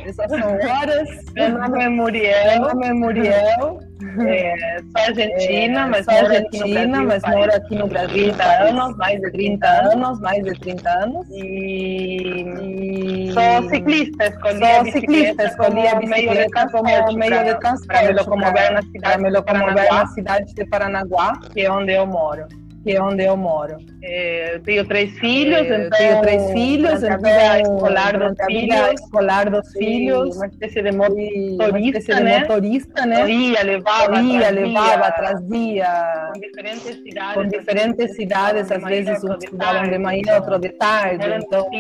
Essas 0.05 0.29
são 0.29 0.55
horas. 0.57 1.09
Meu 1.35 1.51
nome 1.51 1.85
é 1.85 1.89
Muriel. 1.89 2.51
Meu 2.51 2.61
nome 2.63 2.87
é 2.87 2.93
Muriel. 2.93 3.81
É, 4.27 4.79
sou 4.79 5.05
argentina, 5.07 5.81
é, 5.81 5.87
mas 5.87 6.05
sou 6.05 6.15
argentina, 6.15 7.01
mas 7.01 7.23
moro 7.23 7.55
aqui 7.55 7.77
no 7.77 7.87
Brasil 7.87 8.33
há 8.33 8.37
30 8.37 8.69
anos, 8.69 8.97
mais 8.97 9.21
de 9.21 9.31
30 9.31 9.67
anos, 9.67 10.21
mais 10.21 10.45
de 10.45 10.53
30 10.61 10.91
anos. 10.91 11.27
E, 11.31 12.45
e 12.63 13.33
sou 13.33 13.69
ciclista, 13.69 14.27
escolhi 14.27 14.59
sou 14.59 14.81
a 14.81 14.85
ciclista, 14.85 15.45
escolhi 15.45 15.87
a 15.87 15.95
bicicleta 15.95 16.69
como 16.73 17.13
meio 17.17 17.45
de 17.45 17.61
transporte 17.61 17.87
para 17.87 19.19
me 19.19 19.31
locomover 19.31 19.93
na 19.93 20.07
cidade 20.09 20.55
de 20.55 20.65
Paranaguá, 20.67 21.41
que 21.53 21.61
é 21.61 21.71
onde 21.71 21.93
eu 21.93 22.05
moro 22.05 22.64
que 22.85 22.95
é 22.95 23.03
onde 23.03 23.25
eu 23.25 23.37
moro. 23.37 23.79
É, 24.03 24.57
eu 24.57 24.61
tenho 24.61 24.87
três 24.87 25.19
filhos, 25.19 25.57
é, 25.57 25.87
então 25.87 25.99
tenho 25.99 26.21
três 26.21 26.51
filhos, 26.53 27.03
então 27.03 27.31
a 27.51 27.61
escolar 27.61 28.19
dos 28.19 28.47
filhos, 28.47 29.01
escolar 29.01 29.51
dos 29.51 29.73
filhos, 29.73 30.37
uma 30.37 30.47
espécie 30.47 30.83
de 30.83 30.93
motorista, 30.93 31.69
uma 31.71 31.81
espécie 31.81 32.15
de 32.15 32.23
né? 32.23 32.41
motorista, 32.41 33.07
né? 33.07 33.31
Ia, 33.31 33.63
levava, 33.63 34.21
ia, 34.21 34.51
levava, 34.51 35.11
trazia, 35.13 36.31
com 36.35 36.41
diferentes 36.41 37.03
cidades, 37.03 37.35
com 37.35 37.49
diferentes 37.49 38.17
cidades, 38.17 38.71
às 38.71 38.85
vezes 38.85 39.25
uns 39.25 39.43
estudavam 39.43 39.89
de 39.89 39.99
manhã, 39.99 40.37
outro 40.37 40.59
de 40.59 40.69
tarde, 40.69 41.27
então 41.43 41.71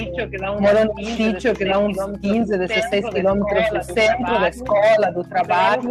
moro 0.58 0.86
num 0.86 1.04
sítio 1.04 1.54
que 1.54 1.66
dá 1.66 1.78
uns 1.78 1.96
15, 2.22 2.56
16 2.56 3.10
quilômetros 3.10 3.68
do 3.68 3.82
centro 3.92 4.40
da 4.40 4.48
escola, 4.48 5.12
do 5.12 5.22
trabalho, 5.24 5.90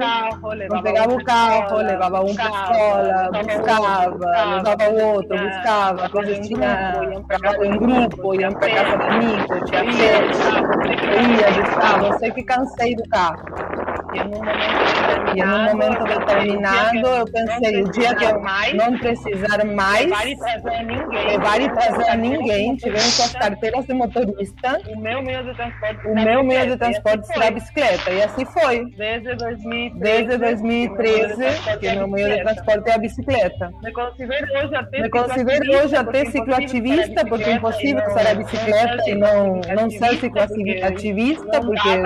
então 0.65 0.81
pegava 0.81 1.13
o 1.13 1.23
carro, 1.23 1.77
levava 1.77 2.21
um 2.21 2.33
para 2.33 2.45
a 2.45 2.49
escola, 2.49 3.29
buscava, 3.43 4.55
levava 4.55 4.89
o 4.89 5.02
outro, 5.03 5.37
buscava, 5.37 6.09
vezes 6.25 6.47
tinha 6.47 7.03
em 7.65 7.77
grupo, 7.77 8.35
iam 8.35 8.53
para 8.53 8.69
casa 8.73 8.97
de 8.97 9.05
amigo, 9.05 9.65
tinha 9.65 9.83
festa, 9.91 10.61
ia, 11.29 11.51
buscava, 11.51 12.07
eu 12.07 12.19
sei 12.19 12.31
que 12.31 12.43
cansei 12.43 12.95
do 12.95 13.03
carro. 13.09 13.82
E 15.35 15.43
num 15.43 15.63
momento 15.63 16.03
determinado, 16.03 17.07
eu 17.07 17.25
pensei, 17.25 17.81
o 17.81 17.91
dia 17.91 18.15
que 18.15 18.25
eu 18.25 18.41
não 18.75 18.97
precisar 18.99 19.65
mais 19.65 20.05
levar 20.05 21.61
e 21.61 21.69
trazer 21.69 22.09
a 22.09 22.15
ninguém, 22.15 22.75
tivemos 22.75 23.19
as 23.19 23.33
carteiras 23.33 23.85
de 23.85 23.93
motorista, 23.93 24.79
o 24.87 24.99
meu 24.99 25.23
meio 25.23 25.43
de 25.43 25.55
transporte, 25.55 26.07
o 26.07 26.15
meu 26.15 26.43
meio 26.43 26.67
de 26.67 26.77
transporte 26.77 27.27
será 27.27 27.51
bicicleta. 27.51 28.11
E 28.11 28.21
assim 28.21 28.45
foi. 28.45 28.85
Desde 28.97 29.35
2013, 29.35 29.99
Desde 29.99 30.37
2013 30.37 31.79
que 31.79 31.91
meu 31.95 32.07
meio 32.07 32.29
de 32.29 32.43
transporte 32.43 32.89
é 32.89 32.93
a 32.93 32.97
bicicleta. 32.97 33.71
Me 33.81 33.91
considero 33.91 34.47
hoje 34.57 34.75
até, 34.75 35.01
Me 35.01 35.09
considero 35.09 35.77
hoje 35.77 35.95
até 35.95 36.25
cicloativista, 36.25 37.25
porque 37.25 37.49
é 37.49 37.53
impossível 37.53 38.03
usar 38.07 38.27
a 38.27 38.35
bicicleta 38.35 39.09
e 39.09 39.15
não, 39.15 39.61
não 39.75 39.89
ser 39.89 40.19
cicloativista, 40.19 41.61
porque 41.61 41.97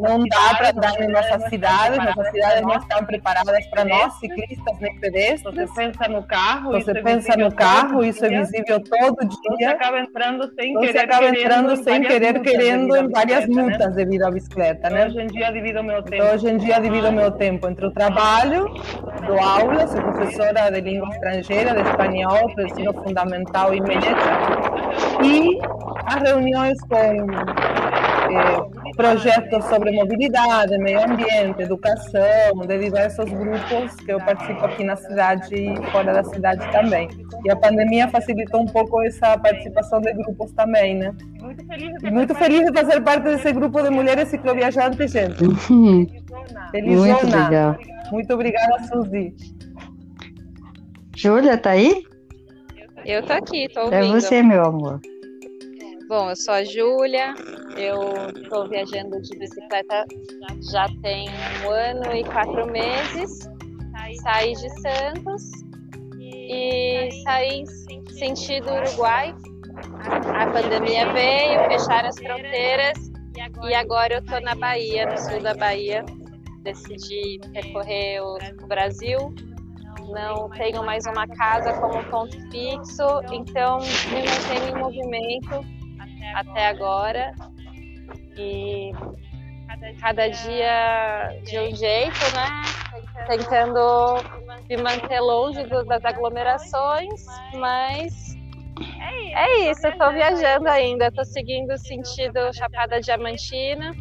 não 0.00 0.24
dá 0.26 0.54
para 0.56 0.70
andar 0.70 1.00
em 1.00 1.08
nossas 1.34 1.50
cidades, 1.50 1.98
nossas 1.98 2.30
cidades 2.30 2.62
não 2.62 2.76
estão 2.76 3.04
preparadas 3.04 3.66
para 3.66 3.84
nós, 3.84 4.12
ciclistas 4.18 4.78
nem 4.80 4.98
pedestres. 4.98 5.54
Você 5.54 5.66
pensa 5.74 6.08
no 6.08 6.22
carro, 6.22 6.72
você 6.72 6.90
é 6.90 7.02
pensa 7.02 7.36
no 7.36 7.54
carro, 7.54 8.04
isso 8.04 8.24
é 8.24 8.28
visível 8.28 8.80
todo 8.80 9.16
dia. 9.28 9.56
Você 9.56 9.64
acaba 9.64 10.00
entrando 10.00 10.52
sem 10.54 10.74
querer, 10.78 10.98
acaba 10.98 11.28
entrando 11.28 11.76
sem 11.76 12.02
querer, 12.02 12.40
querendo 12.40 12.96
em 12.96 13.08
várias 13.08 13.48
né? 13.48 13.62
multas 13.62 13.94
devido 13.94 14.22
à 14.22 14.30
bicicleta, 14.30 14.90
né? 14.90 15.06
Hoje 15.06 15.20
em 15.20 15.26
dia 15.26 15.52
divido 15.52 15.82
meu 15.82 16.02
tempo. 16.02 16.22
Então, 16.22 16.34
hoje 16.34 16.48
em 16.48 16.56
dia 16.58 16.80
divido 16.80 17.12
meu 17.12 17.30
tempo 17.32 17.68
entre 17.68 17.86
o 17.86 17.90
trabalho, 17.90 18.68
dou 19.26 19.40
aula, 19.40 19.86
sou 19.86 20.00
professora 20.00 20.70
de 20.70 20.80
língua 20.80 21.08
estrangeira, 21.10 21.74
de 21.74 21.88
espanhol, 21.88 22.52
para 22.54 22.64
ensino 22.64 22.92
fundamental 22.92 23.74
e 23.74 23.80
médio, 23.80 24.16
e 25.22 25.58
as 26.06 26.22
reuniões 26.22 26.78
com 26.82 28.13
eh, 28.30 28.92
projetos 28.96 29.64
sobre 29.66 29.90
mobilidade, 29.92 30.76
meio 30.78 31.02
ambiente, 31.02 31.62
educação, 31.62 32.60
de 32.66 32.78
diversos 32.78 33.30
grupos 33.30 33.94
que 33.96 34.12
eu 34.12 34.18
participo 34.18 34.64
aqui 34.64 34.84
na 34.84 34.96
cidade 34.96 35.54
e 35.54 35.90
fora 35.90 36.12
da 36.12 36.24
cidade 36.24 36.70
também. 36.70 37.08
E 37.44 37.50
a 37.50 37.56
pandemia 37.56 38.08
facilitou 38.08 38.62
um 38.62 38.66
pouco 38.66 39.02
essa 39.02 39.36
participação 39.38 40.00
de 40.00 40.12
grupos 40.14 40.52
também, 40.52 40.96
né? 40.96 41.14
Muito 41.40 41.66
feliz 41.66 41.98
de, 42.00 42.10
muito 42.10 42.34
feliz 42.34 42.64
de 42.64 42.72
fazer 42.72 43.00
parte 43.02 43.24
desse 43.24 43.52
grupo 43.52 43.82
de 43.82 43.90
mulheres 43.90 44.28
cicloviajantes, 44.28 45.10
gente. 45.10 45.38
Felizona. 46.70 47.14
Muito 47.14 47.26
legal. 47.26 47.76
Muito 48.10 48.34
obrigada, 48.34 48.82
Suzy. 48.84 49.34
Júlia, 51.16 51.56
tá 51.56 51.70
aí? 51.70 52.04
Eu 53.04 53.22
tô 53.22 53.32
aqui, 53.32 53.68
tô 53.72 53.82
ouvindo. 53.82 53.94
É 53.96 54.08
você, 54.08 54.42
meu 54.42 54.64
amor. 54.64 55.00
Bom, 56.16 56.30
eu 56.30 56.36
sou 56.36 56.54
a 56.54 56.62
Júlia, 56.62 57.34
eu 57.76 58.30
estou 58.40 58.68
viajando 58.68 59.20
de 59.20 59.36
bicicleta 59.36 60.04
já 60.70 60.86
tem 61.02 61.28
um 61.64 61.70
ano 61.70 62.14
e 62.14 62.22
quatro 62.22 62.70
meses. 62.70 63.50
Saí 64.22 64.52
de 64.52 64.80
Santos 64.80 65.50
e 66.20 67.08
saí 67.24 67.64
sentido 68.16 68.70
Uruguai. 68.70 69.34
A 70.36 70.46
pandemia 70.52 71.12
veio, 71.12 71.58
fecharam 71.66 72.08
as 72.08 72.16
fronteiras 72.16 73.10
e 73.68 73.74
agora 73.74 74.14
eu 74.14 74.20
estou 74.20 74.40
na 74.40 74.54
Bahia, 74.54 75.06
no 75.06 75.18
sul 75.18 75.42
da 75.42 75.54
Bahia. 75.54 76.04
Decidi 76.62 77.40
percorrer 77.52 78.22
o 78.22 78.38
Brasil. 78.68 79.34
Não 80.10 80.48
tenho 80.50 80.84
mais 80.84 81.06
uma 81.06 81.26
casa 81.26 81.72
como 81.72 82.04
ponto 82.04 82.40
fixo, 82.52 83.02
então 83.32 83.78
me 83.80 84.22
mantenho 84.22 84.76
em 84.76 84.80
movimento 84.80 85.73
até 86.34 86.68
agora. 86.68 87.32
E 88.36 88.92
cada 90.00 90.28
dia 90.28 91.40
de 91.44 91.58
um 91.58 91.74
jeito, 91.74 92.18
né? 92.34 93.26
Tentando 93.26 94.16
me 94.68 94.76
manter 94.76 95.20
longe 95.20 95.62
do, 95.64 95.84
das 95.84 96.04
aglomerações, 96.04 97.26
mas 97.54 98.34
é 99.36 99.70
isso, 99.70 99.86
estou 99.86 100.12
viajando 100.12 100.68
ainda, 100.68 101.06
estou 101.08 101.24
seguindo 101.24 101.72
o 101.72 101.78
sentido 101.78 102.52
Chapada 102.52 103.00
Diamantina 103.00 103.92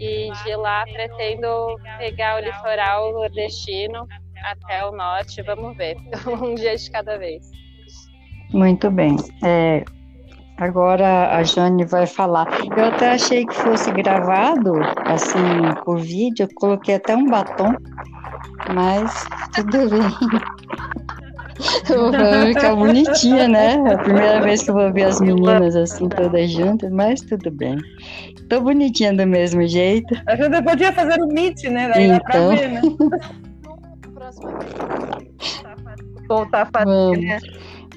e 0.00 0.30
de 0.44 0.56
lá 0.56 0.84
pretendo 0.84 1.76
pegar 1.98 2.36
o 2.36 2.44
litoral 2.44 3.12
nordestino 3.12 4.06
até 4.44 4.84
o 4.86 4.92
norte, 4.92 5.42
vamos 5.42 5.76
ver, 5.76 5.96
um 6.26 6.54
dia 6.54 6.76
de 6.76 6.90
cada 6.90 7.18
vez. 7.18 7.50
Muito 8.52 8.90
bem. 8.90 9.16
É, 9.44 9.84
Agora 10.58 11.36
a 11.36 11.42
Jane 11.44 11.84
vai 11.84 12.06
falar. 12.06 12.48
Eu 12.76 12.86
até 12.86 13.10
achei 13.10 13.46
que 13.46 13.54
fosse 13.54 13.90
gravado, 13.92 14.72
assim, 15.08 15.68
por 15.84 16.00
vídeo, 16.00 16.44
eu 16.44 16.54
coloquei 16.54 16.96
até 16.96 17.14
um 17.14 17.26
batom, 17.26 17.74
mas 18.74 19.24
tudo 19.54 19.88
bem. 19.88 20.00
Eu 21.90 22.12
vou 22.12 22.46
ficar 22.46 22.76
bonitinha, 22.76 23.48
né? 23.48 23.82
É 23.84 23.94
a 23.94 23.98
primeira 23.98 24.40
vez 24.40 24.62
que 24.62 24.70
eu 24.70 24.74
vou 24.74 24.92
ver 24.92 25.04
as 25.04 25.20
meninas 25.20 25.74
assim, 25.74 26.08
todas 26.08 26.48
juntas, 26.52 26.88
mas 26.92 27.20
tudo 27.20 27.50
bem. 27.50 27.76
Tô 28.48 28.60
bonitinha 28.60 29.12
do 29.12 29.26
mesmo 29.26 29.66
jeito. 29.66 30.14
A 30.26 30.36
gente 30.36 30.62
podia 30.62 30.92
fazer 30.92 31.20
o 31.20 31.24
um 31.24 31.32
meet, 31.32 31.64
né? 31.64 31.90
Daí 31.92 32.04
então... 32.04 32.18
dá 32.18 32.20
pra 32.20 32.38
então. 32.38 32.56
ver, 32.56 32.68
né? 32.68 32.80
Voltar 36.28 36.62
a 36.62 36.66
fazer, 36.66 37.18
né? 37.18 37.40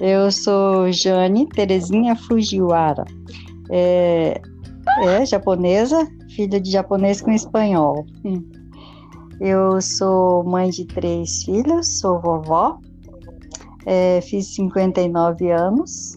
Eu 0.02 0.32
sou 0.32 0.90
Jane 0.90 1.48
Terezinha 1.48 2.16
Fujiwara. 2.16 3.04
É, 3.70 4.42
é 5.00 5.24
japonesa, 5.24 6.08
filha 6.34 6.60
de 6.60 6.72
japonês 6.72 7.20
com 7.20 7.30
espanhol. 7.30 8.04
Hum. 8.24 8.42
Eu 9.40 9.80
sou 9.80 10.42
mãe 10.42 10.70
de 10.70 10.86
três 10.86 11.44
filhos, 11.44 12.00
sou 12.00 12.20
vovó, 12.20 12.80
é, 13.86 14.20
fiz 14.22 14.52
59 14.56 15.52
anos, 15.52 16.16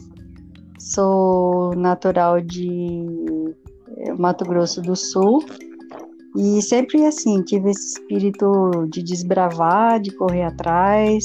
sou 0.80 1.76
natural 1.76 2.42
de 2.42 3.06
é, 3.98 4.14
Mato 4.14 4.46
Grosso 4.46 4.82
do 4.82 4.96
Sul 4.96 5.46
e 6.36 6.60
sempre 6.64 7.06
assim, 7.06 7.44
tive 7.44 7.70
esse 7.70 8.00
espírito 8.00 8.88
de 8.90 9.04
desbravar, 9.04 10.00
de 10.00 10.10
correr 10.10 10.42
atrás, 10.42 11.24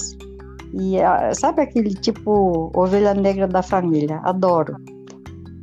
e 0.72 1.34
sabe 1.34 1.62
aquele 1.62 1.94
tipo 1.94 2.70
ovelha 2.74 3.14
negra 3.14 3.48
da 3.48 3.62
família? 3.62 4.20
Adoro. 4.24 4.76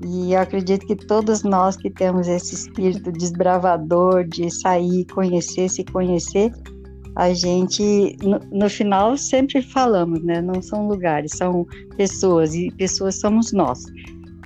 E 0.06 0.34
eu 0.34 0.40
acredito 0.40 0.86
que 0.86 0.96
todos 0.96 1.44
nós 1.44 1.76
que 1.76 1.90
temos 1.90 2.28
esse 2.28 2.54
espírito 2.54 3.12
desbravador 3.12 4.26
de 4.26 4.50
sair, 4.52 5.06
conhecer, 5.06 5.70
se 5.70 5.84
conhecer, 5.86 6.52
a 7.16 7.34
gente, 7.34 8.16
no, 8.22 8.40
no, 8.52 8.70
final, 8.70 9.18
sempre 9.18 9.60
falamos, 9.60 10.24
né? 10.24 10.40
Não 10.40 10.62
são 10.62 10.88
lugares, 10.88 11.32
são 11.36 11.66
pessoas, 11.98 12.54
e 12.54 12.70
pessoas 12.78 13.20
somos 13.20 13.52
nós. 13.52 13.86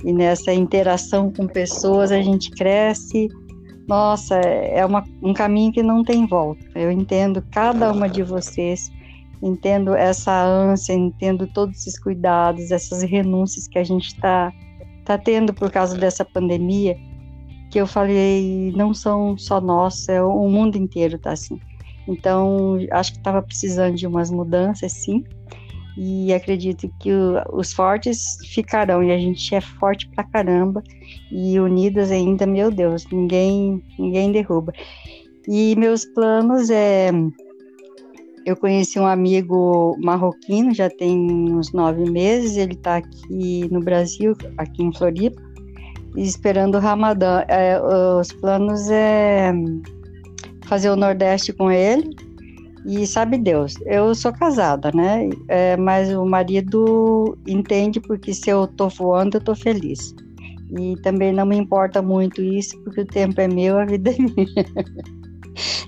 E 0.05 0.13
nessa 0.13 0.53
interação 0.53 1.33
com 1.33 1.47
pessoas, 1.47 2.13
a 2.13 2.21
gente 2.21 2.49
cresce. 2.51 3.27
Nossa, 3.89 4.35
é 4.35 4.85
uma, 4.85 5.03
um 5.21 5.33
caminho 5.33 5.73
que 5.73 5.83
não 5.83 6.01
tem 6.01 6.25
volta. 6.25 6.65
Eu 6.73 6.89
entendo 6.89 7.43
cada 7.51 7.91
uma 7.91 8.07
de 8.07 8.23
vocês 8.23 8.89
entendo 9.41 9.95
essa 9.95 10.31
ânsia, 10.43 10.93
entendo 10.93 11.47
todos 11.47 11.79
esses 11.79 11.99
cuidados, 11.99 12.71
essas 12.71 13.01
renúncias 13.01 13.67
que 13.67 13.79
a 13.79 13.83
gente 13.83 14.07
está 14.07 14.53
tá 15.03 15.17
tendo 15.17 15.53
por 15.53 15.71
causa 15.71 15.97
dessa 15.97 16.23
pandemia, 16.23 16.95
que 17.71 17.79
eu 17.79 17.87
falei, 17.87 18.71
não 18.75 18.93
são 18.93 19.37
só 19.37 19.59
nós, 19.59 20.07
é 20.07 20.21
o 20.21 20.47
mundo 20.47 20.77
inteiro 20.77 21.17
tá 21.17 21.31
assim. 21.31 21.59
Então, 22.07 22.77
acho 22.91 23.13
que 23.13 23.17
estava 23.19 23.41
precisando 23.41 23.95
de 23.95 24.05
umas 24.05 24.29
mudanças, 24.29 24.91
sim. 24.91 25.23
E 25.97 26.33
acredito 26.33 26.89
que 26.99 27.11
o, 27.11 27.41
os 27.53 27.73
fortes 27.73 28.37
ficarão 28.53 29.03
e 29.03 29.11
a 29.11 29.17
gente 29.17 29.53
é 29.53 29.61
forte 29.61 30.07
pra 30.09 30.23
caramba 30.23 30.83
e 31.31 31.59
unidas 31.59 32.11
ainda, 32.11 32.45
meu 32.45 32.71
Deus, 32.71 33.05
ninguém 33.11 33.83
ninguém 33.99 34.31
derruba. 34.31 34.73
E 35.47 35.75
meus 35.75 36.05
planos 36.05 36.69
é 36.69 37.11
eu 38.45 38.55
conheci 38.55 38.99
um 38.99 39.05
amigo 39.05 39.97
marroquino, 40.01 40.73
já 40.73 40.89
tem 40.89 41.17
uns 41.31 41.71
nove 41.71 42.09
meses, 42.09 42.57
ele 42.57 42.73
está 42.73 42.97
aqui 42.97 43.67
no 43.71 43.79
Brasil, 43.79 44.35
aqui 44.57 44.83
em 44.83 44.93
Floripa, 44.93 45.41
esperando 46.15 46.75
o 46.75 46.79
Ramadã. 46.79 47.43
É, 47.47 47.79
os 48.19 48.31
planos 48.31 48.89
é 48.89 49.51
fazer 50.65 50.89
o 50.89 50.95
Nordeste 50.95 51.53
com 51.53 51.71
ele, 51.71 52.15
e 52.85 53.05
sabe 53.05 53.37
Deus, 53.37 53.75
eu 53.85 54.13
sou 54.15 54.33
casada, 54.33 54.91
né? 54.93 55.29
É, 55.47 55.77
mas 55.77 56.11
o 56.11 56.25
marido 56.25 57.37
entende 57.47 57.99
porque 57.99 58.33
se 58.33 58.49
eu 58.49 58.67
tô 58.67 58.89
voando, 58.89 59.37
eu 59.37 59.41
tô 59.41 59.53
feliz. 59.53 60.15
E 60.79 60.95
também 61.01 61.31
não 61.31 61.45
me 61.45 61.57
importa 61.57 62.01
muito 62.01 62.41
isso, 62.41 62.79
porque 62.83 63.01
o 63.01 63.05
tempo 63.05 63.39
é 63.39 63.47
meu, 63.47 63.77
a 63.77 63.85
vida 63.85 64.09
é 64.11 64.17
minha. 64.17 65.11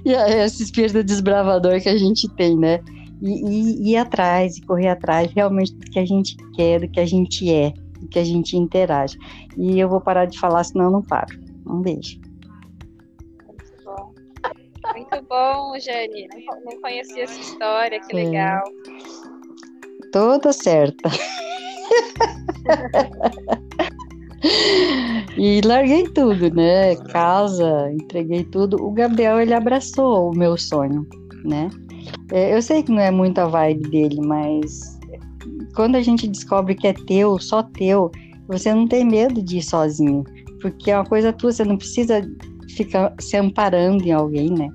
e 0.05 0.11
esse 0.11 0.63
espírito 0.63 1.03
desbravador 1.03 1.81
que 1.81 1.89
a 1.89 1.97
gente 1.97 2.27
tem, 2.35 2.57
né? 2.57 2.79
E, 3.21 3.29
e, 3.29 3.91
ir 3.91 3.97
atrás, 3.97 4.57
e 4.57 4.61
correr 4.61 4.89
atrás 4.89 5.31
realmente 5.33 5.73
do 5.75 5.85
que 5.89 5.99
a 5.99 6.05
gente 6.05 6.35
quer, 6.55 6.81
do 6.81 6.89
que 6.89 6.99
a 6.99 7.05
gente 7.05 7.49
é, 7.49 7.71
do 7.99 8.07
que 8.09 8.19
a 8.19 8.23
gente 8.23 8.57
interage. 8.57 9.17
E 9.57 9.79
eu 9.79 9.87
vou 9.87 10.01
parar 10.01 10.25
de 10.25 10.37
falar, 10.37 10.65
senão 10.65 10.85
eu 10.85 10.91
não 10.91 11.01
paro. 11.01 11.39
Um 11.65 11.81
beijo. 11.81 12.19
Muito 13.47 13.83
bom. 13.85 14.13
Muito 14.93 15.25
bom, 15.29 15.79
Jane. 15.79 16.27
Não, 16.65 16.81
conhecia 16.81 17.23
essa 17.23 17.39
história, 17.39 18.01
que 18.01 18.17
é. 18.17 18.25
legal. 18.25 18.63
Toda 20.11 20.51
certa. 20.51 21.09
E 25.37 25.61
larguei 25.65 26.03
tudo, 26.09 26.53
né? 26.53 26.95
Casa, 27.11 27.91
entreguei 27.91 28.43
tudo. 28.43 28.77
O 28.81 28.91
Gabriel, 28.91 29.39
ele 29.39 29.53
abraçou 29.53 30.29
o 30.31 30.37
meu 30.37 30.57
sonho, 30.57 31.07
né? 31.43 31.69
É, 32.31 32.55
eu 32.55 32.61
sei 32.61 32.83
que 32.83 32.91
não 32.91 32.99
é 32.99 33.09
muito 33.09 33.39
a 33.39 33.47
vibe 33.47 33.89
dele, 33.89 34.21
mas 34.21 34.99
quando 35.75 35.95
a 35.95 36.01
gente 36.01 36.27
descobre 36.27 36.75
que 36.75 36.87
é 36.87 36.93
teu, 36.93 37.39
só 37.39 37.63
teu, 37.63 38.11
você 38.47 38.73
não 38.73 38.87
tem 38.87 39.05
medo 39.05 39.41
de 39.41 39.57
ir 39.57 39.63
sozinho, 39.63 40.23
porque 40.61 40.91
é 40.91 40.97
uma 40.97 41.05
coisa 41.05 41.33
tua, 41.33 41.51
você 41.51 41.63
não 41.63 41.77
precisa 41.77 42.21
ficar 42.75 43.13
se 43.19 43.37
amparando 43.37 44.03
em 44.03 44.11
alguém, 44.11 44.49
né? 44.51 44.69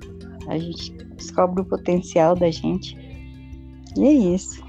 A 0.47 0.57
gente 0.57 0.91
descobre 1.15 1.61
o 1.61 1.65
potencial 1.65 2.35
da 2.35 2.49
gente. 2.49 2.97
E 3.97 4.05
é 4.05 4.11
isso. 4.11 4.61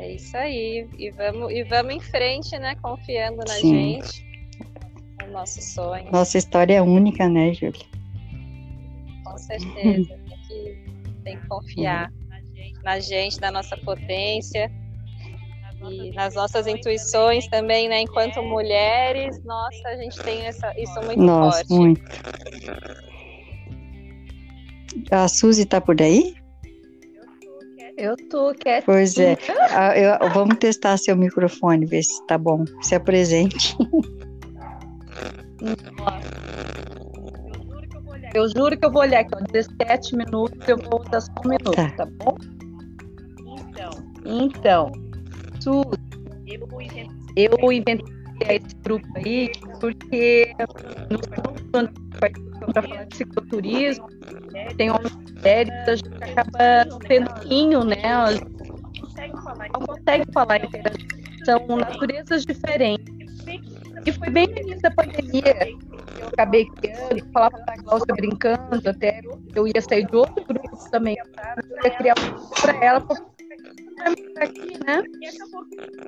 É 0.00 0.12
isso 0.12 0.34
aí. 0.34 0.88
E 0.98 1.10
vamos, 1.10 1.52
e 1.52 1.62
vamos 1.64 1.94
em 1.94 2.00
frente, 2.00 2.58
né? 2.58 2.74
Confiando 2.76 3.36
na 3.36 3.48
Sim. 3.48 4.00
gente, 4.00 4.24
no 5.20 5.32
nosso 5.32 5.60
sonho. 5.60 6.10
Nossa 6.10 6.38
história 6.38 6.74
é 6.74 6.82
única, 6.82 7.28
né, 7.28 7.52
Júlia? 7.52 7.84
Com 9.24 9.36
certeza. 9.36 10.08
tem, 10.08 10.38
que, 10.48 10.84
tem 11.22 11.38
que 11.38 11.46
confiar 11.48 12.10
na 12.82 12.98
gente, 12.98 13.38
na 13.42 13.50
nossa 13.50 13.76
potência 13.76 14.72
e 15.90 16.12
nas 16.12 16.34
nossas 16.34 16.66
intuições 16.66 17.46
também, 17.48 17.86
né? 17.86 18.00
Enquanto 18.00 18.42
mulheres, 18.42 19.38
nossa, 19.44 19.88
a 19.88 19.96
gente 19.96 20.18
tem 20.22 20.46
essa, 20.46 20.72
isso 20.80 20.98
muito 21.02 21.20
nossa, 21.20 21.58
forte. 21.58 21.74
Muito. 21.74 22.02
A 25.10 25.28
Suzy 25.28 25.66
tá 25.66 25.78
por 25.78 26.00
aí? 26.00 26.34
Eu 28.00 28.16
tô 28.16 28.54
quietinha. 28.54 28.82
Pois 28.86 29.18
é. 29.18 29.36
Ah, 29.72 29.94
eu, 29.94 30.30
vamos 30.30 30.56
testar 30.56 30.96
seu 30.96 31.14
microfone, 31.14 31.84
ver 31.84 32.02
se 32.02 32.26
tá 32.26 32.38
bom. 32.38 32.64
Se 32.80 32.94
apresente. 32.94 33.76
Eu 38.32 38.48
juro 38.56 38.78
que 38.78 38.86
eu 38.86 38.90
vou 38.90 39.02
olhar 39.02 39.20
aqui, 39.20 39.34
17 39.52 40.16
minutos, 40.16 40.66
eu 40.66 40.78
vou 40.78 41.04
dar 41.10 41.20
só 41.20 41.30
um 41.44 41.48
minuto, 41.50 41.72
tá, 41.72 41.90
tá 41.90 42.06
bom? 42.06 42.36
Então, 43.44 43.90
então, 44.24 44.92
Su, 45.60 45.82
eu 47.36 47.72
inventei 47.72 48.19
esse 48.48 48.74
grupo 48.82 49.06
aí 49.16 49.50
porque 49.80 50.54
no 51.10 51.18
para 52.18 52.82
falar 52.82 53.04
de 53.04 53.16
cicloturismo, 53.16 54.06
tem 54.76 54.90
homens 54.90 55.16
mulheres, 55.16 55.72
a 55.88 55.96
gente 55.96 56.24
acaba 56.24 56.98
tendo 57.06 57.34
quinho, 57.40 57.84
né? 57.84 57.96
Não 59.72 59.86
consegue 59.86 60.32
falar 60.32 60.60
São 61.44 61.66
naturezas 61.76 62.44
diferentes. 62.44 63.14
E 64.06 64.12
foi 64.12 64.30
bem 64.30 64.46
no 64.46 64.58
início 64.58 64.82
da 64.82 64.90
pandemia 64.90 65.54
eu 66.20 66.28
acabei 66.28 66.66
criando, 66.66 67.32
falava 67.32 67.58
para 67.58 67.74
a 67.74 67.82
Cláudia 67.82 68.14
brincando, 68.14 68.88
até 68.88 69.20
eu 69.54 69.66
ia 69.66 69.80
sair 69.80 70.06
de 70.06 70.16
outro 70.16 70.44
grupo 70.44 70.90
também, 70.90 71.16
ia 71.84 71.90
criar 71.90 72.14
um 72.18 72.48
para 72.60 73.18
ela, 74.04 74.16
aqui, 74.40 74.78
né? 74.84 75.02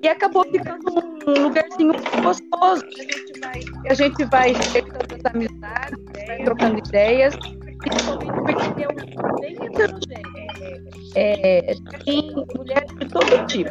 E 0.02 0.08
acabou 0.08 0.44
ficando 0.50 0.90
um 1.26 1.42
lugarzinho 1.42 1.92
gostoso. 2.22 2.84
A 2.84 3.02
gente 3.02 3.40
vai, 3.40 3.60
a 3.88 3.94
gente 3.94 4.24
vai 4.26 4.52
as 4.52 5.34
amizades, 5.34 5.98
vai 6.26 6.44
trocando 6.44 6.78
ideias, 6.78 7.34
principalmente 7.78 8.32
porque 8.32 8.82
é 8.82 8.88
um 8.88 9.40
bem 9.40 9.56
heterogêneo. 9.66 10.32
É, 11.14 11.74
tem 12.04 12.32
mulheres 12.56 12.90
de 12.98 13.08
todo 13.08 13.46
tipo. 13.46 13.70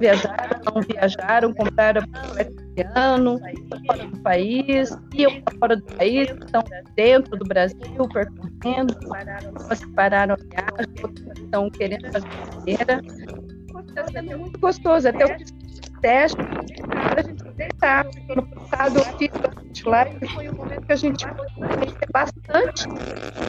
Viajaram, 0.00 0.60
não 0.64 0.82
viajaram, 0.82 1.54
compraram 1.54 2.02
ano, 2.94 3.40
fora 3.86 4.06
do 4.06 4.18
país, 4.20 4.96
iam 5.14 5.42
fora 5.58 5.76
do 5.76 5.82
país, 5.96 6.28
estão 6.30 6.62
dentro 6.96 7.36
do 7.36 7.44
Brasil, 7.44 8.08
percorrendo, 8.12 8.94
se 9.74 9.86
pararam 9.88 10.34
a 10.34 10.36
viagem, 10.36 10.94
outros 11.02 11.38
estão 11.38 11.70
querendo 11.70 12.10
fazer 12.12 12.28
carreira. 12.28 13.02
Sendo 14.12 14.38
muito 14.38 14.58
gostoso, 14.58 15.08
até 15.08 15.24
o 15.24 16.00
teste 16.00 16.36
a 17.16 17.22
gente 17.22 17.44
tentar. 17.54 18.06
No 18.34 18.42
passado 18.46 18.98
eu 18.98 19.04
fiz 19.18 19.30
bastante 19.30 19.88
live 19.88 20.28
foi 20.28 20.48
um 20.48 20.54
momento 20.54 20.86
que 20.86 20.92
a 20.92 20.96
gente 20.96 21.26
conhecer 21.26 22.08
bastante. 22.12 22.88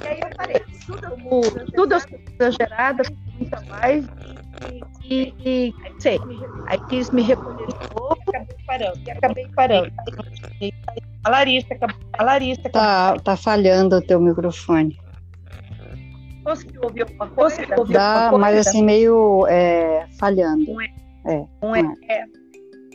E 0.04 0.08
aí 0.08 0.20
eu 0.22 0.30
parei. 0.38 0.62
Tudo, 0.86 1.66
tudo 1.74 1.96
eu 1.96 2.52
muita 3.38 3.60
live. 3.70 4.08
E, 5.04 5.34
e 5.46 5.74
sei, 6.00 6.20
aí 6.68 6.80
quis 6.88 7.10
me 7.12 7.22
recolher 7.22 7.68
de 7.68 7.74
novo 7.94 8.18
acabei 8.28 8.58
parando. 8.66 9.00
E 9.06 9.12
acabei 9.12 9.48
parando. 9.56 9.92
A 11.24 11.30
Larissa, 11.30 11.78
a 12.13 12.24
Larissa. 12.24 12.70
Tá, 12.70 13.18
tá 13.20 13.36
falhando 13.36 13.98
o 13.98 14.02
teu 14.02 14.20
microfone. 14.20 14.98
Conseguiu 16.44 16.82
ouvir 16.84 17.04
alguma 17.04 17.28
coisa? 17.30 17.66
Dá, 17.89 18.32
mas 18.38 18.68
assim, 18.68 18.84
meio 18.84 19.48
é, 19.48 20.06
falhando. 20.20 20.66
Não 20.74 20.82
é. 20.82 20.88
É. 21.26 21.46
Não 21.62 21.76
é. 21.76 21.82
é. 22.10 22.26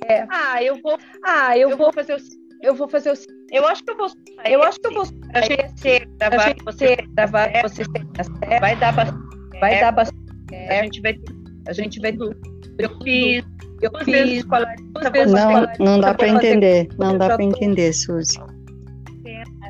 é. 0.06 0.26
Ah, 0.30 0.62
eu 0.62 0.80
vou. 0.82 0.98
Ah, 1.24 1.56
eu, 1.56 1.70
eu 1.70 1.76
vou, 1.76 1.86
vou 1.86 1.92
fazer 1.92 2.14
o. 2.14 2.18
Eu 2.62 2.74
vou 2.74 2.88
fazer 2.88 3.12
o. 3.12 3.14
Eu 3.50 3.66
acho 3.66 3.82
que 3.82 3.90
eu 3.90 3.96
vou. 3.96 4.08
Eu 4.44 4.62
acho 4.62 4.78
que 4.78 4.86
eu 4.88 4.92
vou. 4.92 5.04
A 5.32 5.40
gente 5.40 6.06
gravar, 6.18 6.54
você 6.64 6.96
gravar, 7.14 7.50
você 7.62 7.82
vai 8.60 8.76
dar 8.76 8.92
bastante. 8.92 9.60
Vai 9.60 9.80
dar 9.80 9.92
bastante. 9.92 10.28
A 10.68 10.82
gente 10.82 11.00
vai. 11.00 11.18
A 11.68 11.72
gente 11.72 12.00
vai. 12.00 12.16
Eu 12.78 12.98
fiz 13.02 13.44
eu 13.80 13.90
fiz 14.04 14.44
não, 15.30 15.66
não 15.78 16.00
dá 16.00 16.14
para 16.14 16.28
entender, 16.28 16.88
não 16.98 17.16
dá 17.16 17.26
para 17.26 17.44
entender, 17.44 17.92
Suzy. 17.92 18.40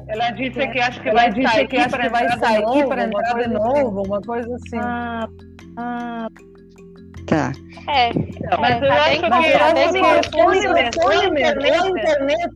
Ela 0.09 0.31
disse 0.31 0.67
que 0.69 0.81
acho 0.81 1.03
que 1.03 1.11
vai 1.11 1.31
sair, 1.31 1.69
que 1.69 1.77
acho 1.77 1.99
que 1.99 2.09
vai 2.09 2.39
sair 2.39 2.89
para 2.89 3.05
entrar 3.05 3.35
de 3.35 3.49
novo, 3.49 4.03
uma 4.05 4.23
coisa 4.23 4.55
assim. 4.55 4.79
Ah, 4.79 5.29
ah. 5.77 6.29
Tá. 7.27 7.53
É, 7.89 8.09
então, 8.09 8.59
mas 8.59 8.83
eu 8.83 8.91
acho 8.91 9.21
que 9.21 10.61
telefone 10.63 11.31
mesmo, 11.31 11.85
a 11.85 11.89
internet. 11.91 12.55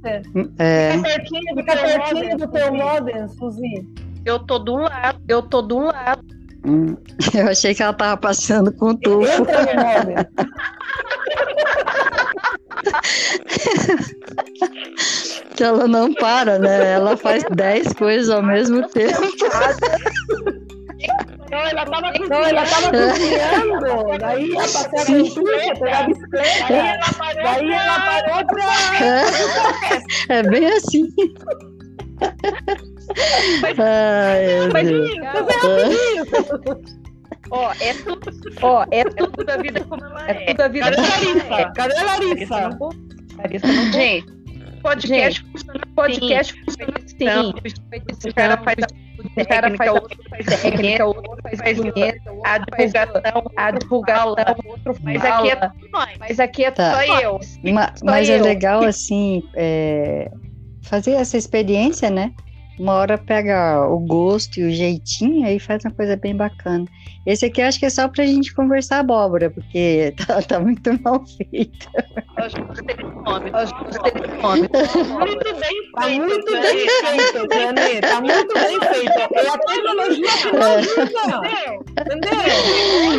É. 0.59 0.92
Fica 0.92 1.02
pertinho, 1.02 1.57
fica 1.57 1.76
pertinho 1.76 2.37
do 2.38 2.48
teu 2.48 2.74
modem, 2.74 3.28
Suzy. 3.28 3.87
Eu 4.24 4.38
tô 4.38 4.59
do 4.59 4.76
lado, 4.76 5.20
eu 5.28 5.42
tô 5.42 5.61
do 5.61 5.78
lado. 5.78 6.24
Hum, 6.64 6.96
eu 7.35 7.48
achei 7.48 7.75
que 7.75 7.83
ela 7.83 7.92
tava 7.92 8.16
passando 8.16 8.72
com 8.72 8.94
tudo. 8.96 9.27
que 15.57 15.64
ela 15.64 15.88
não 15.88 16.14
para, 16.14 16.59
né? 16.59 16.92
Ela 16.92 17.16
faz 17.16 17.44
dez 17.55 17.92
coisas 17.92 18.31
ao 18.31 18.42
mesmo 18.42 18.88
tempo. 18.88 19.20
Não, 21.51 21.59
ela 21.59 21.85
tava, 21.85 22.12
não, 22.12 22.44
ela 22.44 22.64
tava 22.64 22.90
cozinhando. 22.90 24.18
Daí 24.20 24.46
ia 24.48 24.61
passar 24.61 24.88
a 24.88 25.05
pegar 25.05 26.07
Daí 26.68 26.79
ela 26.79 27.12
parou, 27.18 27.42
daí 27.42 27.72
ela 27.72 28.01
parou 28.01 28.46
pra... 28.46 28.64
É 30.29 30.42
bem 30.44 30.66
assim. 30.66 31.09
Ai, 33.79 34.44
meu 34.46 34.72
Deus. 36.72 37.03
Ó, 37.51 37.70
é 37.81 37.92
tudo, 37.94 38.31
ó, 38.62 38.85
é 38.90 39.05
tudo 39.05 39.44
da 39.44 39.57
vida 39.59 39.85
como 39.85 40.03
ela 40.05 40.27
é. 40.31 40.31
É 40.31 40.46
tudo 40.46 40.57
da 40.57 40.68
vida 40.68 40.90
Cadê 40.90 40.98
a 40.98 41.05
ela 41.05 41.16
é. 41.16 41.27
Larissa? 41.27 41.72
Cadê 41.75 41.96
a 41.96 42.03
Larissa? 42.05 42.79
Larissa 43.37 43.66
não 43.66 43.92
Gente, 43.92 44.27
podcast 44.83 45.44
funciona 45.53 45.81
podcast 45.94 46.64
funciona 46.64 46.94
assim. 46.96 47.53
O 48.29 48.35
cara 48.35 48.57
faz 48.59 48.77
o 49.37 49.46
cara 49.46 49.77
faz 49.77 49.90
a 49.90 49.92
outra 49.92 50.18
faz 50.31 50.46
técnica, 50.62 51.05
o 51.07 51.09
outro 51.09 51.38
faz 51.59 51.77
dinheiro, 51.77 52.20
a 52.44 52.59
divulgação, 52.59 53.44
a 53.57 53.70
divulgação, 53.70 54.35
outro 54.66 54.94
faz 54.94 55.03
mas 55.05 55.25
aqui 55.25 55.51
é 55.51 55.70
nós. 55.92 56.11
Mas 56.18 56.40
aqui 56.40 56.64
é 56.64 56.70
Tá. 56.72 56.94
só 56.94 57.20
eu. 57.20 57.38
Ma- 57.72 57.92
Só 57.94 58.05
mas 58.07 58.29
é 58.29 58.40
eu. 58.40 58.42
legal, 58.44 58.83
assim, 58.83 59.42
é, 59.55 60.29
fazer 60.83 61.12
essa 61.12 61.37
experiência, 61.37 62.11
né? 62.11 62.33
Uma 62.83 62.95
hora 62.95 63.16
pega 63.16 63.87
o 63.87 64.01
gosto 64.01 64.59
e 64.59 64.64
o 64.64 64.71
jeitinho, 64.73 65.47
aí 65.47 65.61
faz 65.61 65.85
uma 65.85 65.92
coisa 65.92 66.16
bem 66.16 66.35
bacana. 66.35 66.85
Esse 67.25 67.47
aqui 67.47 67.62
eu 67.62 67.66
acho 67.66 67.79
que 67.79 67.87
é 67.87 67.90
só 67.90 68.09
pra 68.09 68.27
gente 68.27 68.53
conversar 68.53 68.99
abóbora, 68.99 69.49
porque 69.49 70.12
tá, 70.27 70.42
tá 70.42 70.59
muito 70.59 71.01
mal 71.01 71.25
feito. 71.25 71.88
Acho 72.37 72.57
que 72.57 73.03
nome. 73.23 73.51
Acho 73.53 73.73
que 73.79 73.85
do 73.85 74.42
nome. 74.42 74.61
Muito 74.62 75.61
bem 75.61 75.83
Tá 75.92 76.09
muito 76.09 76.53
bem 76.53 76.88
feito, 76.88 77.49
Janê. 77.53 78.01
Tá 78.01 78.21
muito 78.21 78.55
bem 78.55 78.81
feito. 78.81 79.18
É 79.35 79.49
a 79.49 79.59
tecnologia 79.59 80.29
que 80.40 80.53
não 80.53 80.62
ajuda. 80.62 81.40
Entendeu? 82.01 82.40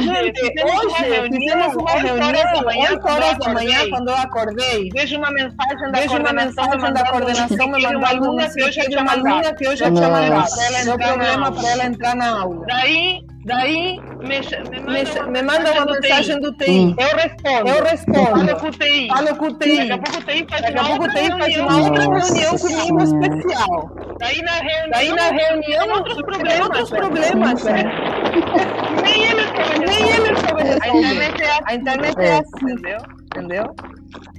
Gente, 0.02 0.42
hoje 0.66 1.30
fizemos 1.32 1.76
uma 1.76 1.92
reunião 1.92 2.34
8 2.66 3.08
horas 3.08 3.38
da 3.38 3.54
manhã, 3.54 3.90
quando 3.90 4.10
eu 4.10 4.16
acordei. 4.16 4.90
Vejo 4.92 5.18
uma 5.18 5.32
mensagem 5.32 5.92
da 5.92 6.00
Vejo 6.00 6.18
uma 6.18 6.24
coordenação, 6.24 6.66
mensagem 6.66 6.94
da 6.94 7.12
coordenação 7.12 7.68
me 7.68 7.86
uma 7.86 7.92
mandando 7.94 8.06
aluna 8.06 8.32
uma 8.32 8.54
que 8.54 8.62
eu 8.62 8.72
já 8.72 8.86
tinha 8.86 9.02
uma 9.02 9.16
mandado. 9.16 9.53
Que 9.56 9.66
eu 9.66 9.76
já 9.76 9.92
tinha 9.92 10.10
mandado. 10.10 10.50
Pra 10.54 10.66
ela 10.66 10.84
Meu 10.84 10.94
entrar 10.94 10.98
na 10.98 11.08
problema 11.08 11.46
aula. 11.48 11.52
para 11.62 11.70
ela 11.70 11.86
entrar 11.86 12.16
na 12.16 12.40
aula. 12.42 12.66
Daí, 12.68 13.22
Daí 13.46 14.00
me, 14.22 14.40
me 14.40 14.40
me, 14.40 15.04
manda, 15.04 15.28
me 15.28 15.42
manda 15.44 15.72
uma 15.74 15.86
mensagem 16.00 16.40
do 16.40 16.54
TI. 16.54 16.72
Hum. 16.72 16.96
Eu 16.98 17.18
respondo. 17.18 17.68
Eu 17.68 17.84
respondo. 17.84 18.26
Fala 18.30 18.56
com 18.56 18.68
o 18.68 18.72
TI. 18.72 19.08
Falo 19.10 19.36
com 19.36 19.46
o 19.48 19.54
TI. 19.60 19.78
Daqui 19.78 19.92
a 19.92 19.98
pouco 19.98 20.18
o 20.18 20.22
TI 20.24 20.46
faz 20.50 20.62
Daqui 20.62 20.78
a 20.78 20.82
uma 20.82 20.90
pouco 20.98 21.12
faz 21.12 21.58
uma 21.58 21.78
outra 21.78 22.04
reunião 22.04 22.58
comigo 22.58 23.04
especial. 23.04 23.92
Daí 24.20 24.42
na 24.44 24.52
reunião, 24.54 24.90
Daí 24.92 25.10
na 25.12 25.24
reunião 25.24 25.62
tem 25.84 25.92
outros 25.92 26.16
tem 26.16 26.24
problemas. 26.24 26.60
outros 26.62 26.90
problemas, 26.90 27.64
velho. 27.64 27.90
Nem 29.04 29.24
eles 29.26 29.46
sabem 29.46 29.80
Nem 29.88 30.10
eles 30.10 30.40
sabem 30.40 30.66
A 30.72 30.88
internet 30.96 31.42
é 31.44 31.50
assim, 31.52 31.64
A 31.66 31.76
internet 31.76 32.20
é 32.20 32.26
É. 32.28 32.34
assim, 32.40 32.72
entendeu? 32.72 32.98
entendeu? 33.26 33.76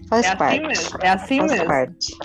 Faz 0.08 0.24
É 0.24 0.28
assim 0.28 0.36
parte. 0.38 0.60
mesmo. 0.66 0.98
É 1.02 1.08
assim 1.10 1.38
faz 1.40 1.52
mesmo. 1.52 1.66
parte. 1.66 2.16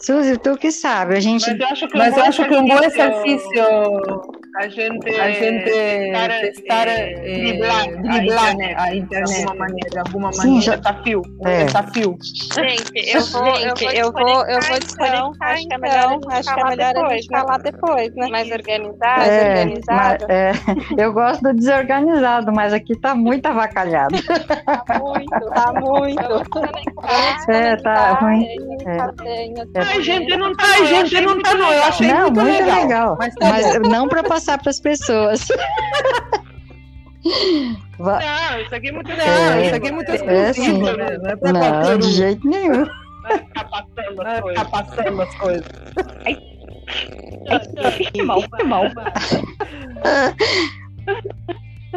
Suzy, 0.00 0.38
tu 0.38 0.56
que 0.56 0.70
sabe, 0.70 1.16
a 1.16 1.20
gente. 1.20 1.46
Mas 1.50 1.58
eu 1.60 1.66
acho 1.66 1.88
que, 1.88 1.96
Mas 1.96 2.12
um 2.12 2.16
bom 2.16 2.22
acho 2.22 2.44
que 2.48 2.54
um 2.56 2.66
bom 2.66 2.82
exercício 2.82 3.62
exercício 3.62 4.35
a 4.58 4.68
gente, 4.68 5.08
a 5.20 5.30
gente 5.30 5.64
testar, 5.64 6.28
testar, 6.40 6.88
eh, 6.88 7.12
eh, 7.12 7.38
driblar, 7.38 7.86
driblar 8.02 8.44
a 8.46 8.52
internet, 8.52 8.74
a 8.78 8.94
internet 8.94 9.28
de 9.28 9.44
alguma 9.44 9.54
maneira. 9.56 9.90
de 9.90 9.98
alguma 9.98 10.32
Sim, 10.32 10.38
maneira. 10.38 10.62
já- 10.62 10.76
desafio. 10.76 11.22
Um 11.40 11.48
É. 11.48 11.64
desafio. 11.64 12.18
Gente, 12.54 13.14
eu 13.14 13.24
vou, 13.26 13.56
gente, 13.56 13.84
eu 13.96 14.12
vou, 14.12 14.46
eu 14.46 14.60
vou 14.62 14.78
desconectar, 14.78 15.50
acho 15.52 15.68
que 15.68 15.74
é 15.74 15.78
melhor, 15.78 16.12
então, 16.14 16.30
acho 16.32 16.54
que 16.54 16.60
é 16.60 16.64
melhor 16.64 16.96
a 16.96 17.08
gente 17.16 17.26
falar 17.28 17.58
depois, 17.58 18.14
né? 18.14 18.28
Mais 18.28 18.50
organizado, 18.50 19.18
mais 19.20 19.28
É, 19.32 19.48
organizado. 19.50 20.26
mas- 20.28 20.30
é, 20.30 20.52
eu 20.98 21.12
gosto 21.12 21.42
do 21.42 21.52
desorganizado, 21.54 22.52
mas 22.52 22.72
aqui 22.72 22.98
tá 22.98 23.14
muito 23.14 23.46
avacalhado. 23.46 24.16
Tá 24.24 24.98
muito, 24.98 25.30
tá 25.50 25.72
muito. 25.74 26.46
É, 27.48 27.76
tá 27.76 28.12
ruim. 28.14 28.46
É. 28.86 29.80
Ai, 29.80 30.02
gente, 30.02 30.36
não 30.36 30.54
tá, 30.56 30.78
eu 30.78 30.86
gente, 30.86 31.20
não 31.20 31.40
tá 31.42 31.54
não. 31.54 31.72
Eu 31.72 31.82
achei 31.84 32.08
Não, 32.08 32.22
muito, 32.22 32.40
muito 32.40 32.62
legal. 32.64 32.80
legal. 32.82 33.16
Mas 33.18 33.34
Mas, 33.40 33.72
tá 33.72 33.78
não 33.80 34.08
para 34.08 34.22
passar 34.46 34.58
para 34.58 34.70
as 34.70 34.80
pessoas. 34.80 35.48
Não, 37.98 38.60
isso 38.60 38.74
aqui 38.74 38.88
é 38.88 38.92
muito 38.92 39.08
legal. 39.08 39.26
É. 39.26 39.66
isso 39.66 39.74
aqui 39.74 39.88
é 39.88 39.92
muito 39.92 40.10
É, 40.10 40.14
exclusivo, 40.14 40.54
sim. 40.86 40.96
né? 40.96 41.18
Não 41.18 41.30
é 41.30 41.36
pra 41.36 41.52
Não, 41.52 41.60
qualquer 41.60 41.98
de 41.98 42.06
um. 42.06 42.10
jeito 42.10 42.48
nenhum. 42.48 42.86
Vai 43.22 43.38
ficar 43.38 43.64
passando 43.64 44.22
as 44.22 44.28
é 44.28 44.40
coisas. 44.40 44.62
ficar 44.64 44.84
passando 44.84 45.22
as 45.22 45.34
coisas. 45.34 45.66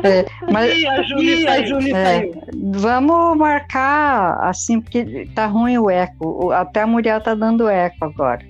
Mas 0.52 0.74
Ih, 0.78 0.88
a 0.88 1.02
Júlia 1.04 1.36
Ih, 1.36 1.46
a 1.48 1.50
saiu. 1.52 1.68
Júlia 1.68 1.98
É. 1.98 2.06
saiu. 2.06 2.34
vamos 2.74 3.38
marcar 3.38 4.40
assim, 4.44 4.80
porque 4.82 5.28
tá 5.36 5.46
ruim 5.46 5.78
o 5.78 5.90
eco. 5.90 6.52
Até 6.52 6.82
a 6.82 6.88
Muriel 6.88 7.22
tá 7.22 7.36
dando 7.36 7.68
eco 7.70 8.06
agora. 8.06 8.42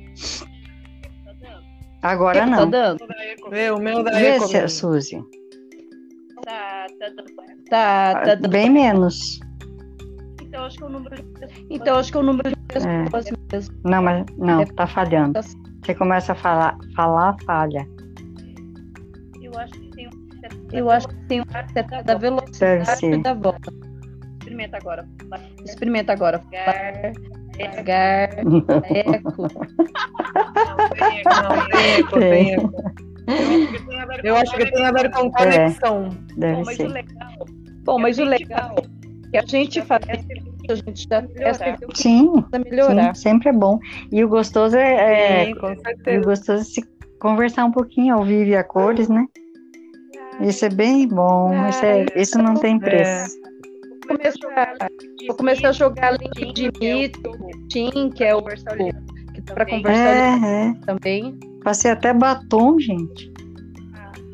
Agora 2.01 2.39
Tá 2.39 2.45
não. 2.45 2.69
dando? 2.69 3.05
Vê, 3.49 3.71
o 3.71 3.77
meu 3.79 4.03
da 4.03 4.12
Vê, 4.12 4.27
Eco 4.35 4.47
se- 4.47 4.53
mesmo. 4.53 4.69
Suzy. 4.69 5.23
Tá, 6.45 6.85
tá 6.99 7.09
dando. 7.09 7.23
Tá, 7.69 8.13
tá 8.23 8.35
dando. 8.35 8.49
Bem 8.49 8.69
menos. 8.69 9.39
Então, 10.41 10.63
acho 10.65 10.77
que 10.77 10.83
o 10.85 10.89
número 10.89 11.15
de 11.15 11.23
pessoas. 11.23 11.65
Então 11.69 11.95
acho 11.97 12.12
que 12.12 12.17
o 12.17 12.23
número 12.23 12.49
de 12.49 12.55
É. 12.55 13.03
pessoas 13.03 13.25
mesmo. 13.51 13.77
Não, 13.83 14.01
mas 14.01 14.25
não, 14.38 14.65
tá 14.65 14.88
falhando. 14.88 15.33
Tá- 15.33 15.41
Você 15.85 15.95
começa 15.95 16.31
a 16.33 16.35
falar, 16.35 16.77
falar, 16.95 17.35
falha. 17.45 17.88
Eu 19.41 19.51
acho 19.57 19.73
que 19.73 19.89
tem 19.91 20.07
um. 20.07 20.12
Eu 20.71 20.89
acho 20.89 21.07
que 21.07 21.15
tem 21.27 21.41
uma 21.41 21.67
certa 21.73 22.17
velocidade 22.17 23.21
da 23.21 23.33
voz. 23.33 23.57
Experimenta 24.39 24.77
agora. 24.77 25.07
Experimenta 25.65 26.13
agora. 26.13 26.41
Devagar, 27.59 28.29
devagar, 28.45 28.91
eco. 28.91 29.41
Não, 30.55 30.89
tem 30.89 31.19
eco, 31.99 32.19
tem 32.19 32.53
eco. 32.53 32.71
Eu 34.23 34.35
acho 34.37 34.55
que 34.55 34.71
tem 34.71 34.85
a 34.85 34.91
ver 34.91 35.05
É. 35.05 35.09
com 35.09 35.31
conexão. 35.31 36.09
Deve 36.37 36.55
Bom, 36.55 36.63
mas 36.65 36.75
ser. 36.77 36.85
o 36.87 36.91
legal 36.91 37.29
Bom, 37.83 37.99
mas 37.99 38.19
é 38.19 38.23
o 38.23 38.25
a 38.27 38.31
gente 38.31 38.43
legal 38.49 38.75
é 38.77 39.29
que 39.31 39.37
a 39.37 39.41
gente 39.45 39.81
faz, 39.83 40.01
a 40.69 40.75
gente 40.75 41.07
já 41.07 41.21
testa 41.21 41.65
melhorar. 41.65 41.95
Sim, 41.95 42.45
melhorar. 42.65 43.15
sim, 43.15 43.21
sempre 43.21 43.49
é 43.49 43.53
bom. 43.53 43.79
E 44.11 44.23
o 44.23 44.29
gostoso 44.29 44.75
é, 44.77 45.41
é- 45.41 45.45
Sim, 45.45 45.55
com 45.55 45.75
e 46.07 46.17
o 46.17 46.23
gostoso 46.23 46.61
é 46.61 46.63
se 46.65 46.81
conversar 47.19 47.65
um 47.65 47.71
pouquinho 47.71 48.15
ao 48.15 48.23
vivo 48.23 48.49
e 48.49 48.55
a 48.55 48.63
cores, 48.63 49.07
né? 49.09 49.25
Isso 50.41 50.65
é 50.65 50.69
bem 50.69 51.07
bom. 51.07 51.67
Isso, 51.67 51.85
é, 51.85 52.05
isso 52.15 52.37
não 52.39 52.55
tem 52.55 52.79
preço. 52.79 53.35
Vou 54.09 54.17
começar, 54.17 54.75
vou 55.27 55.35
começar 55.37 55.69
a 55.69 55.71
jogar 55.71 56.11
link 56.19 56.53
de 56.53 56.71
Meet, 56.79 57.15
Team, 57.71 58.09
que 58.09 58.23
é 58.23 58.35
o 58.35 58.41
que 58.43 59.41
dá 59.41 59.53
pra 59.53 59.65
conversar 59.65 60.15
É, 60.15 60.69
é. 60.69 60.73
também. 60.85 61.37
Passei 61.63 61.91
até 61.91 62.11
batom, 62.13 62.79
gente. 62.79 63.31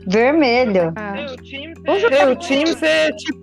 Vermelho. 0.07 0.93
Ah, 0.95 1.15
O 1.33 1.35
Teams 1.37 1.79
é- 1.83 2.09
Meu, 2.25 2.31
o 2.31 2.35
Teams 2.35 2.83
é 2.83 3.11
tipo. 3.11 3.41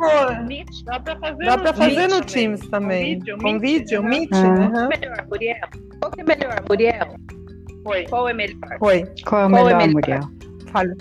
Dá 0.85 1.01
pra 1.01 1.19
fazer 1.19 1.45
Dá 1.45 1.57
no 1.57 1.63
pra 1.65 1.73
fazer 1.75 2.03
no 2.03 2.09
também. 2.09 2.23
Teams 2.27 2.69
também. 2.69 3.19
vídeo, 3.19 3.39
Com 3.39 3.59
vídeo, 3.59 4.03
né? 4.03 4.09
Meet. 4.09 4.31
Ah. 4.33 4.39
aham. 4.39 4.89
melhor, 4.89 5.27
Muriel. 5.29 5.57
qual 6.01 6.13
que 6.13 6.21
é 6.21 6.25
melhor, 6.25 6.63
Muriel? 6.69 7.17
Foi. 7.85 8.05
Qual 8.07 8.29
é 8.29 8.33
melhor? 8.33 8.79
Foi. 8.79 9.05
Qual 9.27 9.43
é 9.43 9.47
o 9.47 9.51
Qual 9.51 9.69
é 9.69 9.75
melhor, 9.75 9.79
melhor? 9.79 9.93
Muriel? 9.93 10.21
Fale. 10.73 10.95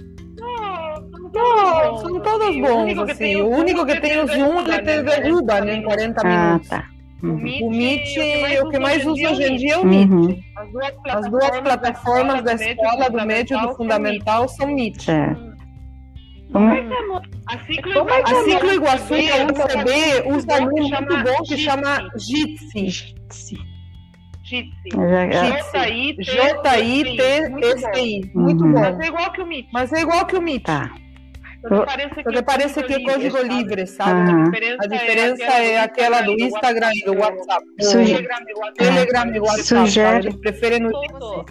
Não, 1.34 1.98
São 1.98 2.20
todos 2.20 2.56
bons, 2.58 2.98
assim. 3.10 3.36
O 3.38 3.50
único 3.50 3.86
que 3.86 4.00
tem 4.02 4.20
o 4.20 4.28
Zoom, 4.28 4.60
ele 4.62 4.78
te 4.80 5.02
derruba 5.04 5.62
né, 5.62 5.76
em 5.76 5.84
40 5.84 6.22
Ah, 6.22 6.46
minutos. 6.48 6.70
tá. 6.70 6.84
O 7.24 7.28
Uhum. 7.28 7.36
O 7.68 7.70
Meet, 7.70 8.18
o 8.64 8.70
que 8.72 8.80
mais 8.80 9.06
usa 9.06 9.30
hoje 9.30 9.44
em 9.44 9.56
dia 9.56 9.74
é 9.74 9.78
o 9.78 9.82
Uhum. 9.82 9.88
Meet. 9.88 10.40
As 10.58 10.72
duas 10.72 10.92
As 11.06 11.30
duas 11.30 11.60
plataformas 11.62 12.42
da 12.44 12.54
escola, 12.56 13.10
do 13.12 13.26
médio 13.28 13.58
e 13.58 13.62
do 13.62 13.76
fundamental 13.76 14.48
são 14.50 14.68
Meet. 14.68 15.02
Certo. 15.04 15.52
Como- 16.52 17.22
A 17.48 17.58
Ciclo 17.60 17.94
Como 17.94 18.10
é 18.10 18.24
que 18.24 18.34
A 18.34 18.44
Ciclo 18.44 18.74
Iguaçu, 18.74 19.14
que 19.14 19.30
é 19.30 19.36
um 19.46 19.50
Iguaçu, 19.50 19.78
CB, 19.78 19.92
usa 20.36 20.62
um 20.62 20.66
muito 20.72 21.24
bom 21.24 21.44
que 21.46 21.58
chama 21.58 22.10
Jitsi. 22.18 22.90
Jitsi. 22.90 23.58
Jitsi. 24.44 24.90
Muito 28.36 28.64
Uhum. 28.66 28.74
bom. 28.74 28.80
Mas 28.82 29.00
é 29.00 29.08
igual 29.08 29.32
que 29.32 29.42
o 29.42 29.46
Meet. 29.46 29.68
Mas 29.72 29.94
é 29.94 30.02
igual 30.02 30.26
que 30.26 30.36
o 30.36 30.42
Meet. 30.42 30.64
Tá. 30.64 30.92
Só 31.62 31.70
que 31.70 31.86
parece 31.86 32.24
que 32.24 32.42
parece 32.44 32.84
que 32.84 32.94
é 32.94 33.04
código 33.04 33.38
sabe? 33.38 33.50
livre, 33.50 33.88
sabe? 33.88 34.12
Aham. 34.32 34.52
A 34.80 34.88
diferença 34.88 35.44
é 35.44 35.80
aquela 35.80 36.22
do 36.22 36.32
Instagram 36.34 36.92
e 36.96 37.06
do 37.06 37.14
WhatsApp. 37.18 37.66
Do 37.78 37.86
Suge- 37.86 38.28
Telegram 38.78 39.28
e 39.36 39.40
WhatsApp. 39.40 39.64
Sugere- 39.64 40.18
Eles 40.28 40.36
preferem 40.38 40.80
no 40.80 40.90
Voltou. 40.92 41.46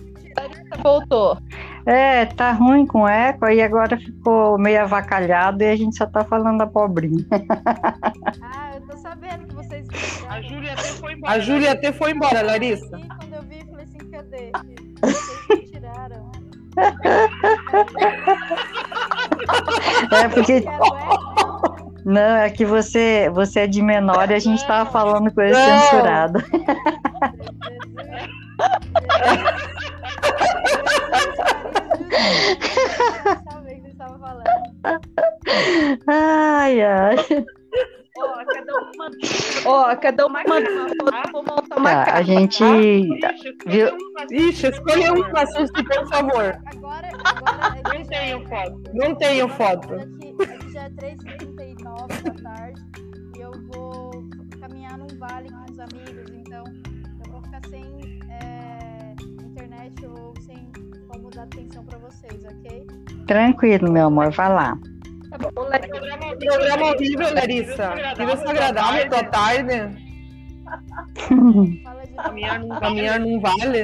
Voltou. 0.83 1.38
É, 1.87 2.25
tá 2.27 2.53
ruim 2.53 2.87
com 2.87 3.07
eco, 3.09 3.44
aí 3.46 3.61
agora 3.61 3.96
ficou 3.99 4.59
meio 4.59 4.83
avacalhado 4.83 5.62
e 5.62 5.68
a 5.70 5.77
gente 5.77 5.96
só 5.96 6.07
tá 6.07 6.25
falando 6.25 6.61
abobrinha. 6.62 7.25
Ah, 8.42 8.73
eu 8.75 8.81
tô 8.87 8.96
sabendo 8.99 9.46
que 9.46 9.55
vocês 9.55 9.87
A 10.29 10.40
Júlia 10.42 10.73
até 10.73 10.83
foi 10.83 11.12
embora. 11.14 11.33
A 11.33 11.38
Júlia 11.40 11.73
até 11.73 11.92
foi 11.92 12.11
embora, 12.12 12.42
Larissa. 12.42 12.88
Quando 12.90 13.35
eu 13.35 13.42
vi, 13.42 13.61
eu 13.61 13.66
falei 13.66 13.85
assim, 13.85 14.11
cadê? 14.11 14.53
É 20.11 20.29
porque 20.35 20.53
eco, 20.53 22.03
Não, 22.05 22.37
é 22.37 22.51
que 22.51 22.64
você, 22.64 23.31
você 23.33 23.61
é 23.61 23.66
de 23.66 23.83
menor 23.83 24.31
e 24.31 24.35
a 24.35 24.38
gente 24.38 24.66
tava 24.66 24.90
falando 24.90 25.33
coisa 25.33 25.59
Não. 25.59 25.79
censurada. 25.81 26.44
Ai, 36.07 36.83
ai. 36.83 37.16
Ó, 38.18 38.44
cada 38.44 38.77
um 38.77 38.90
manda 38.96 39.18
Ó, 39.64 39.96
cada 39.96 40.27
uma 40.27 40.42
uma 40.42 40.61
montar 40.61 41.31
uma 41.33 41.60
Tá, 41.90 42.14
a 42.14 42.22
gente. 42.22 42.62
Ixi, 42.62 43.59
Viu? 43.66 43.87
escolhe 43.87 43.92
um, 43.92 44.12
mas 44.12 44.31
Ixi, 44.31 44.66
escolha 44.68 45.12
um 45.12 45.46
Suzy, 45.46 45.85
por 45.85 46.09
favor. 46.09 46.59
Agora, 46.66 47.09
agora 47.24 47.79
é 47.79 47.83
Não 47.98 48.05
tenho 48.05 48.48
foto. 48.48 48.83
Não 48.94 49.14
tenho 49.16 49.48
foto. 49.48 49.94
Aqui, 49.94 50.72
já 50.72 50.83
é 50.83 50.90
3h39 50.90 52.22
da 52.22 52.50
tarde 52.50 52.83
e 53.37 53.40
eu 53.40 53.53
vou 53.72 54.11
caminhar 54.61 54.98
num 54.98 55.18
vale 55.18 55.48
com 55.50 55.72
os 55.72 55.81
amigos, 55.81 56.31
então 56.31 56.64
eu 57.24 57.33
vou 57.33 57.42
ficar 57.42 57.61
sem 57.68 58.20
é, 58.31 59.14
internet 59.44 60.07
ou 60.07 60.33
sem 60.46 60.70
como 61.09 61.29
dar 61.31 61.42
atenção 61.42 61.85
pra 61.85 61.98
vocês, 61.98 62.44
ok? 62.44 62.87
Tranquilo, 63.26 63.90
meu 63.90 64.07
amor, 64.07 64.31
vai 64.31 64.48
lá. 64.48 64.79
Tá 65.31 65.38
bom, 65.38 65.62
Larissa. 65.62 66.37
Programa 66.38 66.87
horrível, 66.87 67.35
Larissa. 67.35 67.92
Que 68.16 68.26
desagradável 68.26 69.09
tua 69.09 69.24
tarde. 69.24 70.10
Caminhar 72.22 72.61
num 72.61 72.68
Caminhar 72.80 73.20
num 73.20 73.40
vale. 73.40 73.78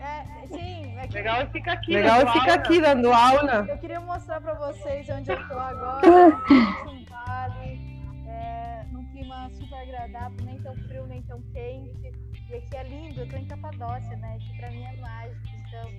É, 0.00 0.46
sim, 0.46 0.96
é 0.98 1.06
que 1.06 1.14
Legal 1.14 1.40
é 1.42 1.46
ficar 1.46 1.72
aqui. 1.72 1.94
Legal 1.94 2.20
é 2.20 2.24
dando 2.24 2.32
ficar 2.32 2.42
aula. 2.42 2.54
aqui 2.54 2.80
dando 2.80 3.12
aula. 3.12 3.66
eu 3.68 3.78
queria 3.78 4.00
mostrar 4.00 4.40
pra 4.40 4.54
vocês 4.54 5.08
onde 5.08 5.30
eu 5.30 5.48
tô 5.48 5.54
agora, 5.54 6.00
num 6.86 7.04
vale, 7.04 7.80
é, 8.26 8.84
num 8.92 9.04
clima 9.12 9.50
super 9.50 9.76
agradável, 9.76 10.44
nem 10.44 10.58
tão 10.58 10.74
frio, 10.76 11.06
nem 11.06 11.22
tão 11.22 11.40
quente. 11.52 12.12
E 12.50 12.54
aqui 12.54 12.76
é 12.76 12.82
lindo, 12.84 13.20
eu 13.20 13.28
tô 13.28 13.36
em 13.36 13.44
Capadócia, 13.44 14.16
né? 14.16 14.38
Que 14.40 14.56
pra 14.58 14.70
mim 14.70 14.82
é 14.82 14.96
mágico. 15.00 15.48
Então, 15.68 15.90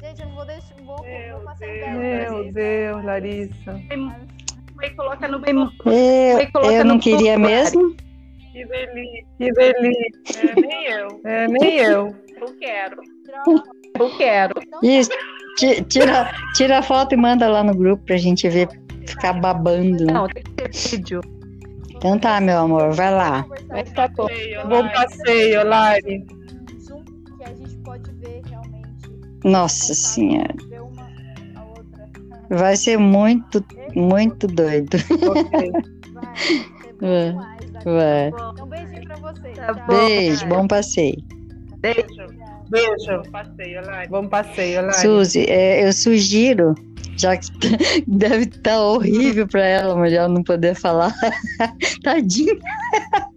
gente, 0.00 0.22
eu 0.22 0.28
não 0.28 0.36
vou 0.36 0.46
deixar, 0.46 0.76
não 0.76 0.86
vou, 0.86 1.02
Meu 1.04 1.36
vou 1.36 1.44
passar 1.46 1.66
Deus. 1.66 1.90
Meu 1.90 2.30
vocês, 2.30 2.54
Deus? 2.54 3.04
Larissa. 3.04 3.72
Mãe, 4.76 4.94
coloca 4.94 5.26
no 5.26 5.42
Eu, 5.86 6.36
Vai 6.36 6.46
colocar 6.52 6.72
eu 6.72 6.84
não 6.84 6.98
queria 6.98 7.38
mesmo. 7.38 7.96
Que 8.56 8.64
delícia. 8.64 9.26
Que 9.38 9.52
delícia. 9.52 10.50
É, 10.50 10.54
nem 10.60 10.86
eu. 10.86 11.20
É, 11.24 11.48
nem 11.48 11.76
eu. 11.78 12.16
Eu 12.40 12.54
quero. 12.58 12.96
Eu 13.98 14.16
quero. 14.16 14.54
Isso. 14.82 15.10
Ti- 15.58 15.82
Tira, 15.84 16.30
tira 16.54 16.78
a 16.78 16.82
foto 16.82 17.12
e 17.12 17.16
manda 17.18 17.48
lá 17.48 17.62
no 17.62 17.74
grupo 17.74 18.02
pra 18.06 18.16
gente 18.16 18.48
ver, 18.48 18.68
ficar 19.06 19.34
babando. 19.34 20.06
Não, 20.06 20.26
tem 20.28 20.42
que 20.42 20.50
ter 20.52 20.70
vídeo. 20.96 21.20
Então 21.94 22.18
tá, 22.18 22.40
meu 22.40 22.58
amor, 22.58 22.92
vai 22.92 23.10
lá. 23.12 23.46
Mas 23.68 23.90
tá 23.92 24.08
bom. 24.08 24.26
Bom 24.68 24.88
passeio, 24.90 25.66
Lari. 25.66 26.24
Zoom 26.80 27.04
que 27.36 27.44
a 27.44 27.54
gente 27.54 27.76
pode 27.78 28.10
ver 28.14 28.40
realmente. 28.48 28.86
Nossa 29.44 29.92
senhora. 29.94 30.54
Vai 32.50 32.76
ser 32.76 32.96
muito, 32.98 33.64
muito 33.94 34.46
doido. 34.46 34.96
Ok. 35.30 35.72
Vai 37.00 37.08
É, 37.08 37.32
tá? 37.32 37.40
Vai. 37.84 38.28
Então, 38.28 38.54
um 38.64 38.68
beijinho 38.68 39.04
pra 39.04 39.16
vocês. 39.16 39.56
Tá 39.56 39.72
bom. 39.74 39.86
Beijo, 39.86 40.46
bom 40.46 40.66
passeio. 40.68 41.16
Beijo. 41.78 42.26
Beijo. 42.70 43.22
Bom 43.22 43.30
passeio, 43.30 43.86
Lari. 43.86 44.08
Bom 44.08 44.28
passeio, 44.28 44.80
Lari. 44.82 44.94
Suzy, 44.94 45.44
é, 45.48 45.86
eu 45.86 45.92
sugiro, 45.92 46.74
já 47.16 47.36
que 47.36 47.46
deve 48.08 48.44
estar 48.44 48.80
horrível 48.80 49.46
para 49.46 49.64
ela, 49.64 49.94
mas 49.96 50.12
ela 50.12 50.28
não 50.28 50.42
poder 50.42 50.74
falar. 50.74 51.14
Tadinha. 52.02 52.54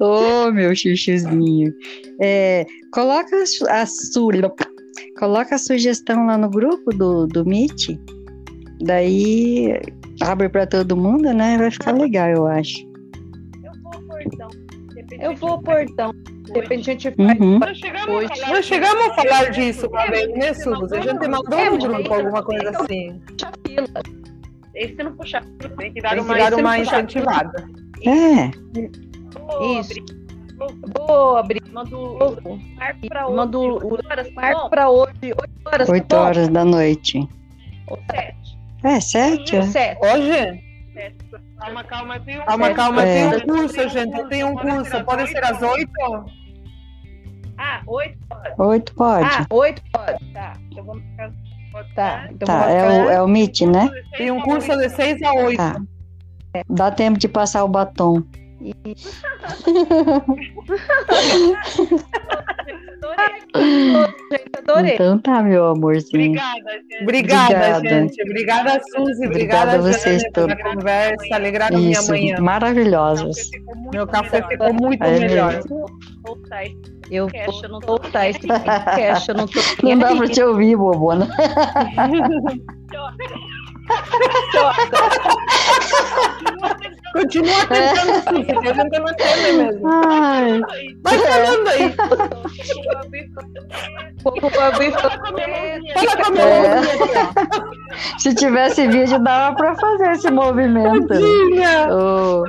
Ô, 0.00 0.50
meu 0.50 0.74
chuchuzinho. 0.74 1.72
É, 2.20 2.64
coloca 2.92 3.36
a 3.68 3.86
su- 3.86 4.30
coloca 5.18 5.54
a 5.54 5.58
sugestão 5.58 6.26
lá 6.26 6.38
no 6.38 6.48
grupo 6.48 6.90
do, 6.96 7.26
do 7.26 7.44
Meet. 7.44 7.98
Daí 8.80 9.78
abre 10.22 10.48
para 10.48 10.66
todo 10.66 10.96
mundo, 10.96 11.32
né? 11.32 11.56
Vai 11.58 11.70
ficar 11.70 11.92
legal, 11.92 12.28
eu 12.28 12.46
acho. 12.46 12.78
Eu 13.62 13.72
vou 13.82 13.92
ao 13.94 14.02
portão. 14.02 14.48
De 14.88 14.94
repente 15.00 15.24
Eu 15.24 15.30
a 15.30 15.34
vou 15.34 15.50
ao 15.50 15.56
gente 15.56 15.64
portão. 15.64 16.12
De 16.44 16.52
repente 16.52 16.90
a 16.90 16.92
gente 16.92 17.10
faz. 17.14 17.40
Uhum. 17.40 17.58
Nós 17.58 17.78
chegamos 17.78 18.48
Nós 18.48 18.64
chegamos 18.64 19.04
a 19.06 19.14
falar 19.14 19.50
disso 19.50 19.86
uma 19.88 20.06
vez, 20.06 20.28
né, 20.28 20.54
Suzy? 20.54 20.96
A 20.96 21.00
gente 21.00 21.28
mandou 21.28 21.58
É, 21.58 21.70
no 21.70 21.76
mas 21.76 21.84
grupo 21.84 22.14
alguma 22.14 22.42
coisa 22.42 22.70
assim. 22.70 23.20
Puxa 23.26 23.48
a 23.48 23.68
fila. 23.68 23.88
Esse 24.74 24.94
não 25.02 25.16
puxa. 25.16 25.40
Tem 25.78 25.92
que 25.92 26.00
dar 26.00 26.18
uma, 26.18 26.34
dar 26.36 26.54
uma 26.54 26.78
incentivada. 26.78 27.68
É, 28.06 28.50
Isso. 29.80 29.94
Boa, 30.96 31.42
Bri. 31.42 31.60
Manda 31.72 31.96
o 31.96 32.18
marco 32.76 33.08
pra 33.08 33.26
hoje. 33.26 33.36
Manda 33.36 33.58
o 33.58 33.74
Oito 33.92 34.06
horas, 34.06 34.32
marco 34.34 34.70
pra 34.70 34.90
hoje. 34.90 35.12
8 35.24 35.34
horas. 35.66 35.86
tá 35.86 35.92
8 35.92 36.06
bom? 36.08 36.16
horas 36.16 36.48
da 36.48 36.64
noite. 36.64 37.28
Ou 37.88 37.98
sete. 38.10 38.43
É, 38.84 39.00
7? 39.00 39.62
Sete. 39.66 39.98
Hoje? 40.06 40.62
Sete. 40.92 41.16
Calma, 41.58 41.84
calma. 41.84 42.20
Tem 42.20 42.38
um 42.38 42.44
Calma, 42.44 42.74
calma, 42.74 43.02
É. 43.02 43.30
tem 43.30 43.38
um 43.38 43.40
curso, 43.46 43.88
gente. 43.88 44.28
Tenho 44.28 44.48
um 44.48 44.54
curso. 44.54 45.04
Pode 45.04 45.28
ser 45.28 45.44
às 45.44 45.62
oito? 45.62 46.24
Ah, 47.56 47.80
oito. 47.86 48.18
8 48.58 48.94
pode. 48.94 49.24
Ah, 49.24 49.46
8 49.48 49.82
pode. 49.92 50.32
Tá. 50.32 50.52
Então 50.70 50.84
vamos 50.84 51.02
ficar. 51.04 51.32
Pode 51.72 51.94
Tá. 51.94 52.28
Então 52.30 52.46
tá, 52.46 52.70
é 52.70 52.82
o, 53.06 53.10
é 53.10 53.22
o 53.22 53.26
Meet, 53.28 53.62
né? 53.62 53.90
Tem 54.16 54.30
um 54.30 54.40
curso 54.40 54.76
de 54.76 54.88
seis 54.90 55.20
a 55.22 55.32
oito. 55.32 55.56
Tá. 55.56 55.80
Dá 56.68 56.90
tempo 56.90 57.18
de 57.18 57.26
passar 57.26 57.64
o 57.64 57.68
batom. 57.68 58.22
Gente, 64.30 64.50
adorei. 64.58 64.94
Então 64.94 65.18
tá, 65.18 65.42
meu 65.42 65.66
amorzinho. 65.66 66.30
Obrigada, 66.30 66.72
gente. 66.72 67.02
Obrigada, 67.02 67.54
Obrigada. 67.54 67.88
gente. 67.88 68.22
Obrigada, 68.22 68.80
Suzy. 68.94 69.26
Obrigada 69.26 69.26
Obrigada, 69.26 69.74
a 69.76 69.78
vocês 69.78 70.22
Jane, 70.22 70.32
pela 70.32 70.56
todos. 70.56 70.62
conversa. 70.72 71.34
Alegraram 71.34 71.78
minha 71.78 72.02
manhã. 72.02 72.40
maravilhosos. 72.40 73.48
Ficou 73.50 73.76
muito 73.76 73.94
Meu 73.94 74.06
café 74.06 74.40
melhor. 74.40 74.48
ficou 74.50 74.72
muito 74.74 75.04
É 75.04 75.20
melhor. 75.20 75.60
Eu 77.10 77.26
cash, 77.28 77.62
eu 77.62 77.68
não 77.68 77.80
vou 77.80 77.98
tô 77.98 78.02
voltar 78.02 78.28
esse 78.30 78.40
cash, 78.48 79.28
eu 79.28 79.34
não 79.34 79.46
tô 79.46 79.60
Não 79.82 79.98
dá 79.98 80.16
pra 80.16 80.26
te 80.26 80.42
ouvir, 80.42 80.74
bobona. 80.76 81.28
Continua 87.14 87.54
tentando, 87.66 88.12
Suzy, 88.28 88.44
que 88.44 88.68
a 88.68 88.72
gente 88.74 88.98
não 88.98 89.08
entende 89.08 89.52
mesmo. 89.56 89.88
Ai, 89.88 90.60
Vai 91.02 91.18
falando 91.18 91.68
aí. 91.68 91.94
pra 94.50 94.66
abrir 94.68 94.92
Fala 94.92 95.18
com 95.20 95.26
a 95.28 95.32
minha 95.32 95.46
É. 95.46 95.78
mãozinha 96.74 97.30
se 98.18 98.34
tivesse 98.34 98.88
vídeo, 98.88 99.18
dava 99.22 99.54
pra 99.56 99.74
fazer 99.76 100.10
esse 100.12 100.30
movimento. 100.30 101.06
Tadinha. 101.06 101.86
Oh, 101.92 102.44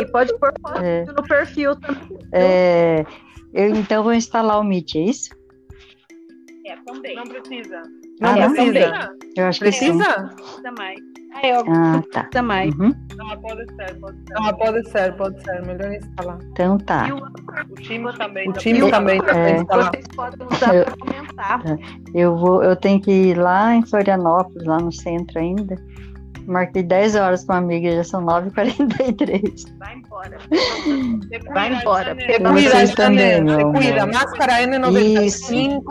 E 0.00 0.04
pode 0.06 0.36
pôr 0.38 0.52
foto 0.60 0.80
É. 0.82 1.04
no 1.04 1.22
perfil 1.22 1.76
também. 1.76 2.18
é, 2.32 3.04
eu 3.54 3.68
então 3.70 4.02
vou 4.02 4.12
instalar 4.12 4.58
o 4.58 4.64
Meet, 4.64 4.96
é 4.96 5.00
isso? 5.00 5.30
É, 6.66 6.74
também. 6.84 7.14
Não 7.14 7.22
precisa. 7.24 7.80
Não 8.20 8.30
Ah, 8.30 8.36
não? 8.36 8.52
precisa. 8.54 9.10
Eu 9.36 9.46
acho 9.46 9.60
que 9.60 9.70
sim. 9.72 9.98
Precisa? 9.98 10.30
Precisa 10.34 10.72
mais. 10.76 10.98
Ah, 11.42 11.46
eu 11.46 11.60
Ah, 11.68 12.02
tá. 12.32 12.42
mais. 12.42 12.74
Uhum. 12.74 12.92
Não, 13.16 13.36
pode 13.40 13.64
ser, 13.74 13.94
pode 14.00 14.16
ser. 14.18 14.34
Ah, 14.36 14.52
pode 14.52 14.90
ser, 14.90 15.12
pode 15.16 15.42
ser. 15.42 15.66
Melhor 15.66 15.92
instalar. 15.92 16.38
Então 16.52 16.78
tá. 16.78 17.08
O 17.70 17.74
time 17.74 18.12
também. 18.14 18.48
O 18.48 18.52
time 18.52 18.90
também 18.90 19.20
tá 19.20 19.36
É. 19.36 19.62
Vocês 19.64 20.06
podem 20.14 20.46
usar 20.50 20.74
Eu- 20.74 20.84
para 20.84 20.96
comentar. 20.96 21.62
Eu 22.14 22.36
vou, 22.36 22.62
eu 22.62 22.76
tenho 22.76 23.00
que 23.00 23.10
ir 23.10 23.38
lá 23.38 23.74
em 23.74 23.84
Florianópolis, 23.86 24.66
lá 24.66 24.78
no 24.78 24.92
centro 24.92 25.38
ainda. 25.38 25.76
Marquei 26.46 26.82
10 26.84 27.16
horas 27.16 27.44
com 27.44 27.52
uma 27.54 27.58
amiga, 27.58 27.90
já 27.90 28.04
são 28.04 28.22
9h43. 28.24 29.64
Vai 29.80 29.94
embora. 29.96 30.38
Vai 31.52 31.74
embora, 31.74 32.14
Né? 32.14 32.34
Se 32.34 32.38
Não, 32.38 32.52
cuida, 32.52 32.70
vocês 32.70 32.94
também, 32.94 33.18
Janete, 33.18 33.42
meu 33.44 33.54
se 33.56 33.62
amor. 33.62 33.74
cuida. 33.74 34.06
Máscara 34.06 34.52
N95. 34.62 35.82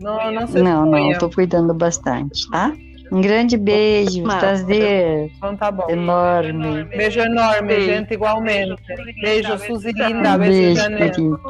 Não, 0.00 0.32
não 0.32 0.46
se 0.46 0.62
Não, 0.62 0.86
não, 0.86 0.96
exponha. 0.98 1.18
tô 1.18 1.28
cuidando 1.30 1.74
bastante, 1.74 2.48
tá? 2.50 2.72
Um 3.12 3.20
grande 3.20 3.56
beijo, 3.56 4.22
Mas- 4.22 4.38
prazer 4.38 5.30
Então 5.36 5.56
tá 5.56 5.70
bom. 5.70 5.86
enorme. 5.90 6.84
Beijo 6.84 7.20
enorme, 7.20 7.68
Beijo. 7.68 7.86
gente, 7.86 8.14
igualmente. 8.14 8.80
Beijo, 9.20 9.58
Suzy 9.58 9.90
linda. 9.92 10.38
Beijo, 10.38 10.88
beijo, 10.88 10.96
querido. 10.96 11.40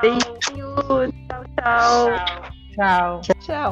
Beijinhos. 0.00 1.12
Tchau, 1.58 2.10
tchau. 2.74 3.20
Tchau. 3.20 3.20
Tchau. 3.40 3.70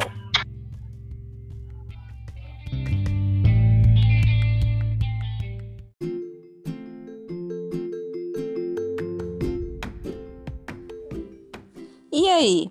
E 12.12 12.28
aí, 12.28 12.70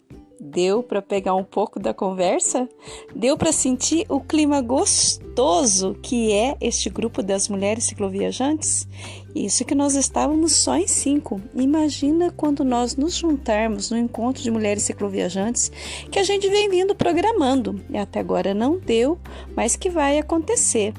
Deu 0.56 0.82
para 0.82 1.02
pegar 1.02 1.36
um 1.36 1.44
pouco 1.44 1.82
da 1.82 1.94
conversa? 1.94 2.70
Deu 3.14 3.38
para 3.38 3.52
sentir 3.52 4.06
o 4.08 4.22
clima 4.22 4.62
gostoso 4.62 5.98
que 6.02 6.32
é 6.32 6.56
este 6.62 6.90
grupo 6.90 7.22
das 7.22 7.50
mulheres 7.50 7.84
cicloviajantes? 7.84 8.88
Isso 9.36 9.66
que 9.66 9.76
nós 9.76 9.96
estávamos 9.96 10.54
só 10.54 10.78
em 10.78 10.88
cinco. 10.88 11.42
Imagina 11.54 12.32
quando 12.32 12.64
nós 12.64 12.96
nos 12.96 13.16
juntarmos 13.16 13.92
no 13.92 13.98
encontro 13.98 14.42
de 14.42 14.50
mulheres 14.50 14.84
cicloviajantes 14.84 15.70
que 16.10 16.20
a 16.20 16.24
gente 16.24 16.48
vem 16.48 16.70
vindo 16.70 16.96
programando. 16.96 17.82
E 17.90 17.98
até 17.98 18.22
agora 18.22 18.54
não 18.54 18.80
deu, 18.80 19.20
mas 19.58 19.76
que 19.76 19.90
vai 19.90 20.18
acontecer. 20.18 20.94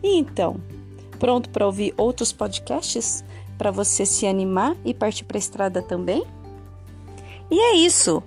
E 0.00 0.16
então, 0.16 0.60
pronto 1.18 1.50
para 1.50 1.66
ouvir 1.66 1.92
outros 1.96 2.32
podcasts? 2.32 3.24
Para 3.58 3.72
você 3.72 4.06
se 4.06 4.28
animar 4.28 4.76
e 4.84 4.94
partir 4.94 5.24
para 5.24 5.38
a 5.38 5.40
estrada 5.40 5.82
também? 5.82 6.22
E 7.50 7.58
é 7.58 7.74
isso. 7.74 8.22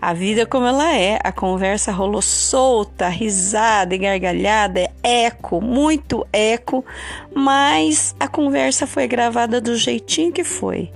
A 0.00 0.14
vida 0.14 0.46
como 0.46 0.66
ela 0.66 0.96
é, 0.96 1.18
a 1.22 1.30
conversa 1.30 1.92
rolou 1.92 2.22
solta, 2.22 3.08
risada 3.08 3.94
e 3.94 3.98
gargalhada, 3.98 4.80
é 5.02 5.24
eco, 5.24 5.60
muito 5.60 6.26
eco, 6.32 6.84
mas 7.34 8.14
a 8.18 8.26
conversa 8.26 8.86
foi 8.86 9.06
gravada 9.06 9.60
do 9.60 9.76
jeitinho 9.76 10.32
que 10.32 10.42
foi. 10.42 10.90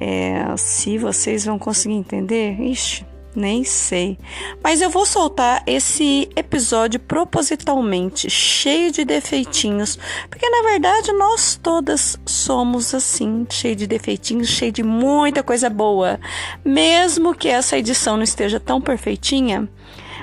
É, 0.00 0.56
se 0.56 0.98
vocês 0.98 1.44
vão 1.44 1.58
conseguir 1.58 1.94
entender, 1.94 2.60
ixi, 2.60 3.04
nem 3.38 3.64
sei. 3.64 4.18
Mas 4.62 4.82
eu 4.82 4.90
vou 4.90 5.06
soltar 5.06 5.62
esse 5.66 6.28
episódio 6.34 7.00
propositalmente, 7.00 8.28
cheio 8.28 8.90
de 8.90 9.04
defeitinhos, 9.04 9.98
porque 10.28 10.48
na 10.48 10.62
verdade 10.62 11.12
nós 11.12 11.58
todas 11.62 12.18
somos 12.26 12.94
assim, 12.94 13.46
cheio 13.48 13.76
de 13.76 13.86
defeitinhos, 13.86 14.48
cheio 14.48 14.72
de 14.72 14.82
muita 14.82 15.42
coisa 15.42 15.70
boa. 15.70 16.20
Mesmo 16.64 17.34
que 17.34 17.48
essa 17.48 17.78
edição 17.78 18.16
não 18.16 18.24
esteja 18.24 18.58
tão 18.58 18.80
perfeitinha, 18.80 19.68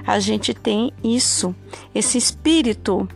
a 0.06 0.20
gente 0.20 0.54
tem 0.54 0.92
isso, 1.04 1.56
esse 1.94 2.18
espírito 2.18 3.08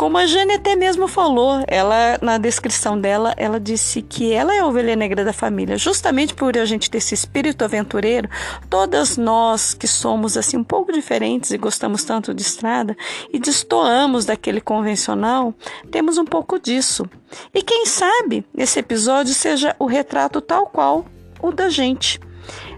como 0.00 0.16
a 0.16 0.24
Jane 0.24 0.54
até 0.54 0.74
mesmo 0.74 1.06
falou, 1.06 1.62
ela 1.66 2.18
na 2.22 2.38
descrição 2.38 2.98
dela, 2.98 3.34
ela 3.36 3.60
disse 3.60 4.00
que 4.00 4.32
ela 4.32 4.54
é 4.54 4.60
a 4.60 4.66
ovelha 4.66 4.96
negra 4.96 5.26
da 5.26 5.32
família. 5.34 5.76
Justamente 5.76 6.32
por 6.32 6.56
a 6.56 6.64
gente 6.64 6.90
ter 6.90 6.96
esse 6.96 7.12
espírito 7.12 7.62
aventureiro, 7.66 8.26
todas 8.70 9.18
nós 9.18 9.74
que 9.74 9.86
somos 9.86 10.38
assim 10.38 10.56
um 10.56 10.64
pouco 10.64 10.90
diferentes 10.90 11.50
e 11.50 11.58
gostamos 11.58 12.02
tanto 12.02 12.32
de 12.32 12.40
estrada 12.40 12.96
e 13.30 13.38
destoamos 13.38 14.24
daquele 14.24 14.62
convencional, 14.62 15.52
temos 15.90 16.16
um 16.16 16.24
pouco 16.24 16.58
disso. 16.58 17.04
E 17.52 17.62
quem 17.62 17.84
sabe 17.84 18.42
esse 18.56 18.78
episódio 18.78 19.34
seja 19.34 19.76
o 19.78 19.84
retrato 19.84 20.40
tal 20.40 20.64
qual 20.64 21.04
o 21.42 21.52
da 21.52 21.68
gente 21.68 22.18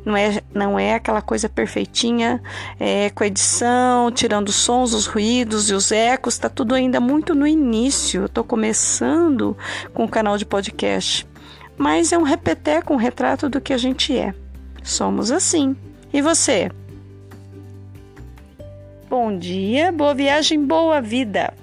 não 0.05 0.17
é, 0.17 0.43
não 0.53 0.79
é 0.79 0.95
aquela 0.95 1.23
coisa 1.23 1.49
perfeitinha, 1.49 2.43
é, 2.79 3.11
com 3.11 3.25
edição, 3.25 4.11
tirando 4.11 4.49
os 4.49 4.57
sons, 4.57 4.93
os 4.93 5.07
ruídos 5.07 5.71
e 5.71 5.75
os 5.75 5.93
ecos, 5.93 6.35
está 6.35 6.49
tudo 6.49 6.75
ainda 6.75 7.01
muito 7.01 7.35
no 7.35 7.47
início. 7.47 8.23
Eu 8.23 8.27
estou 8.27 8.45
começando 8.45 9.57
com 9.95 10.05
o 10.05 10.09
canal 10.09 10.37
de 10.37 10.45
podcast, 10.45 11.27
mas 11.77 12.13
é 12.13 12.19
um 12.19 12.23
repeteco, 12.23 12.93
um 12.93 12.97
retrato 12.97 13.49
do 13.49 13.61
que 13.61 13.73
a 13.73 13.79
gente 13.79 14.17
é. 14.17 14.35
Somos 14.83 15.31
assim. 15.31 15.77
E 16.13 16.21
você? 16.21 16.71
Bom 19.09 19.37
dia, 19.37 19.93
boa 19.93 20.15
viagem, 20.15 20.65
boa 20.65 21.01
vida! 21.01 21.62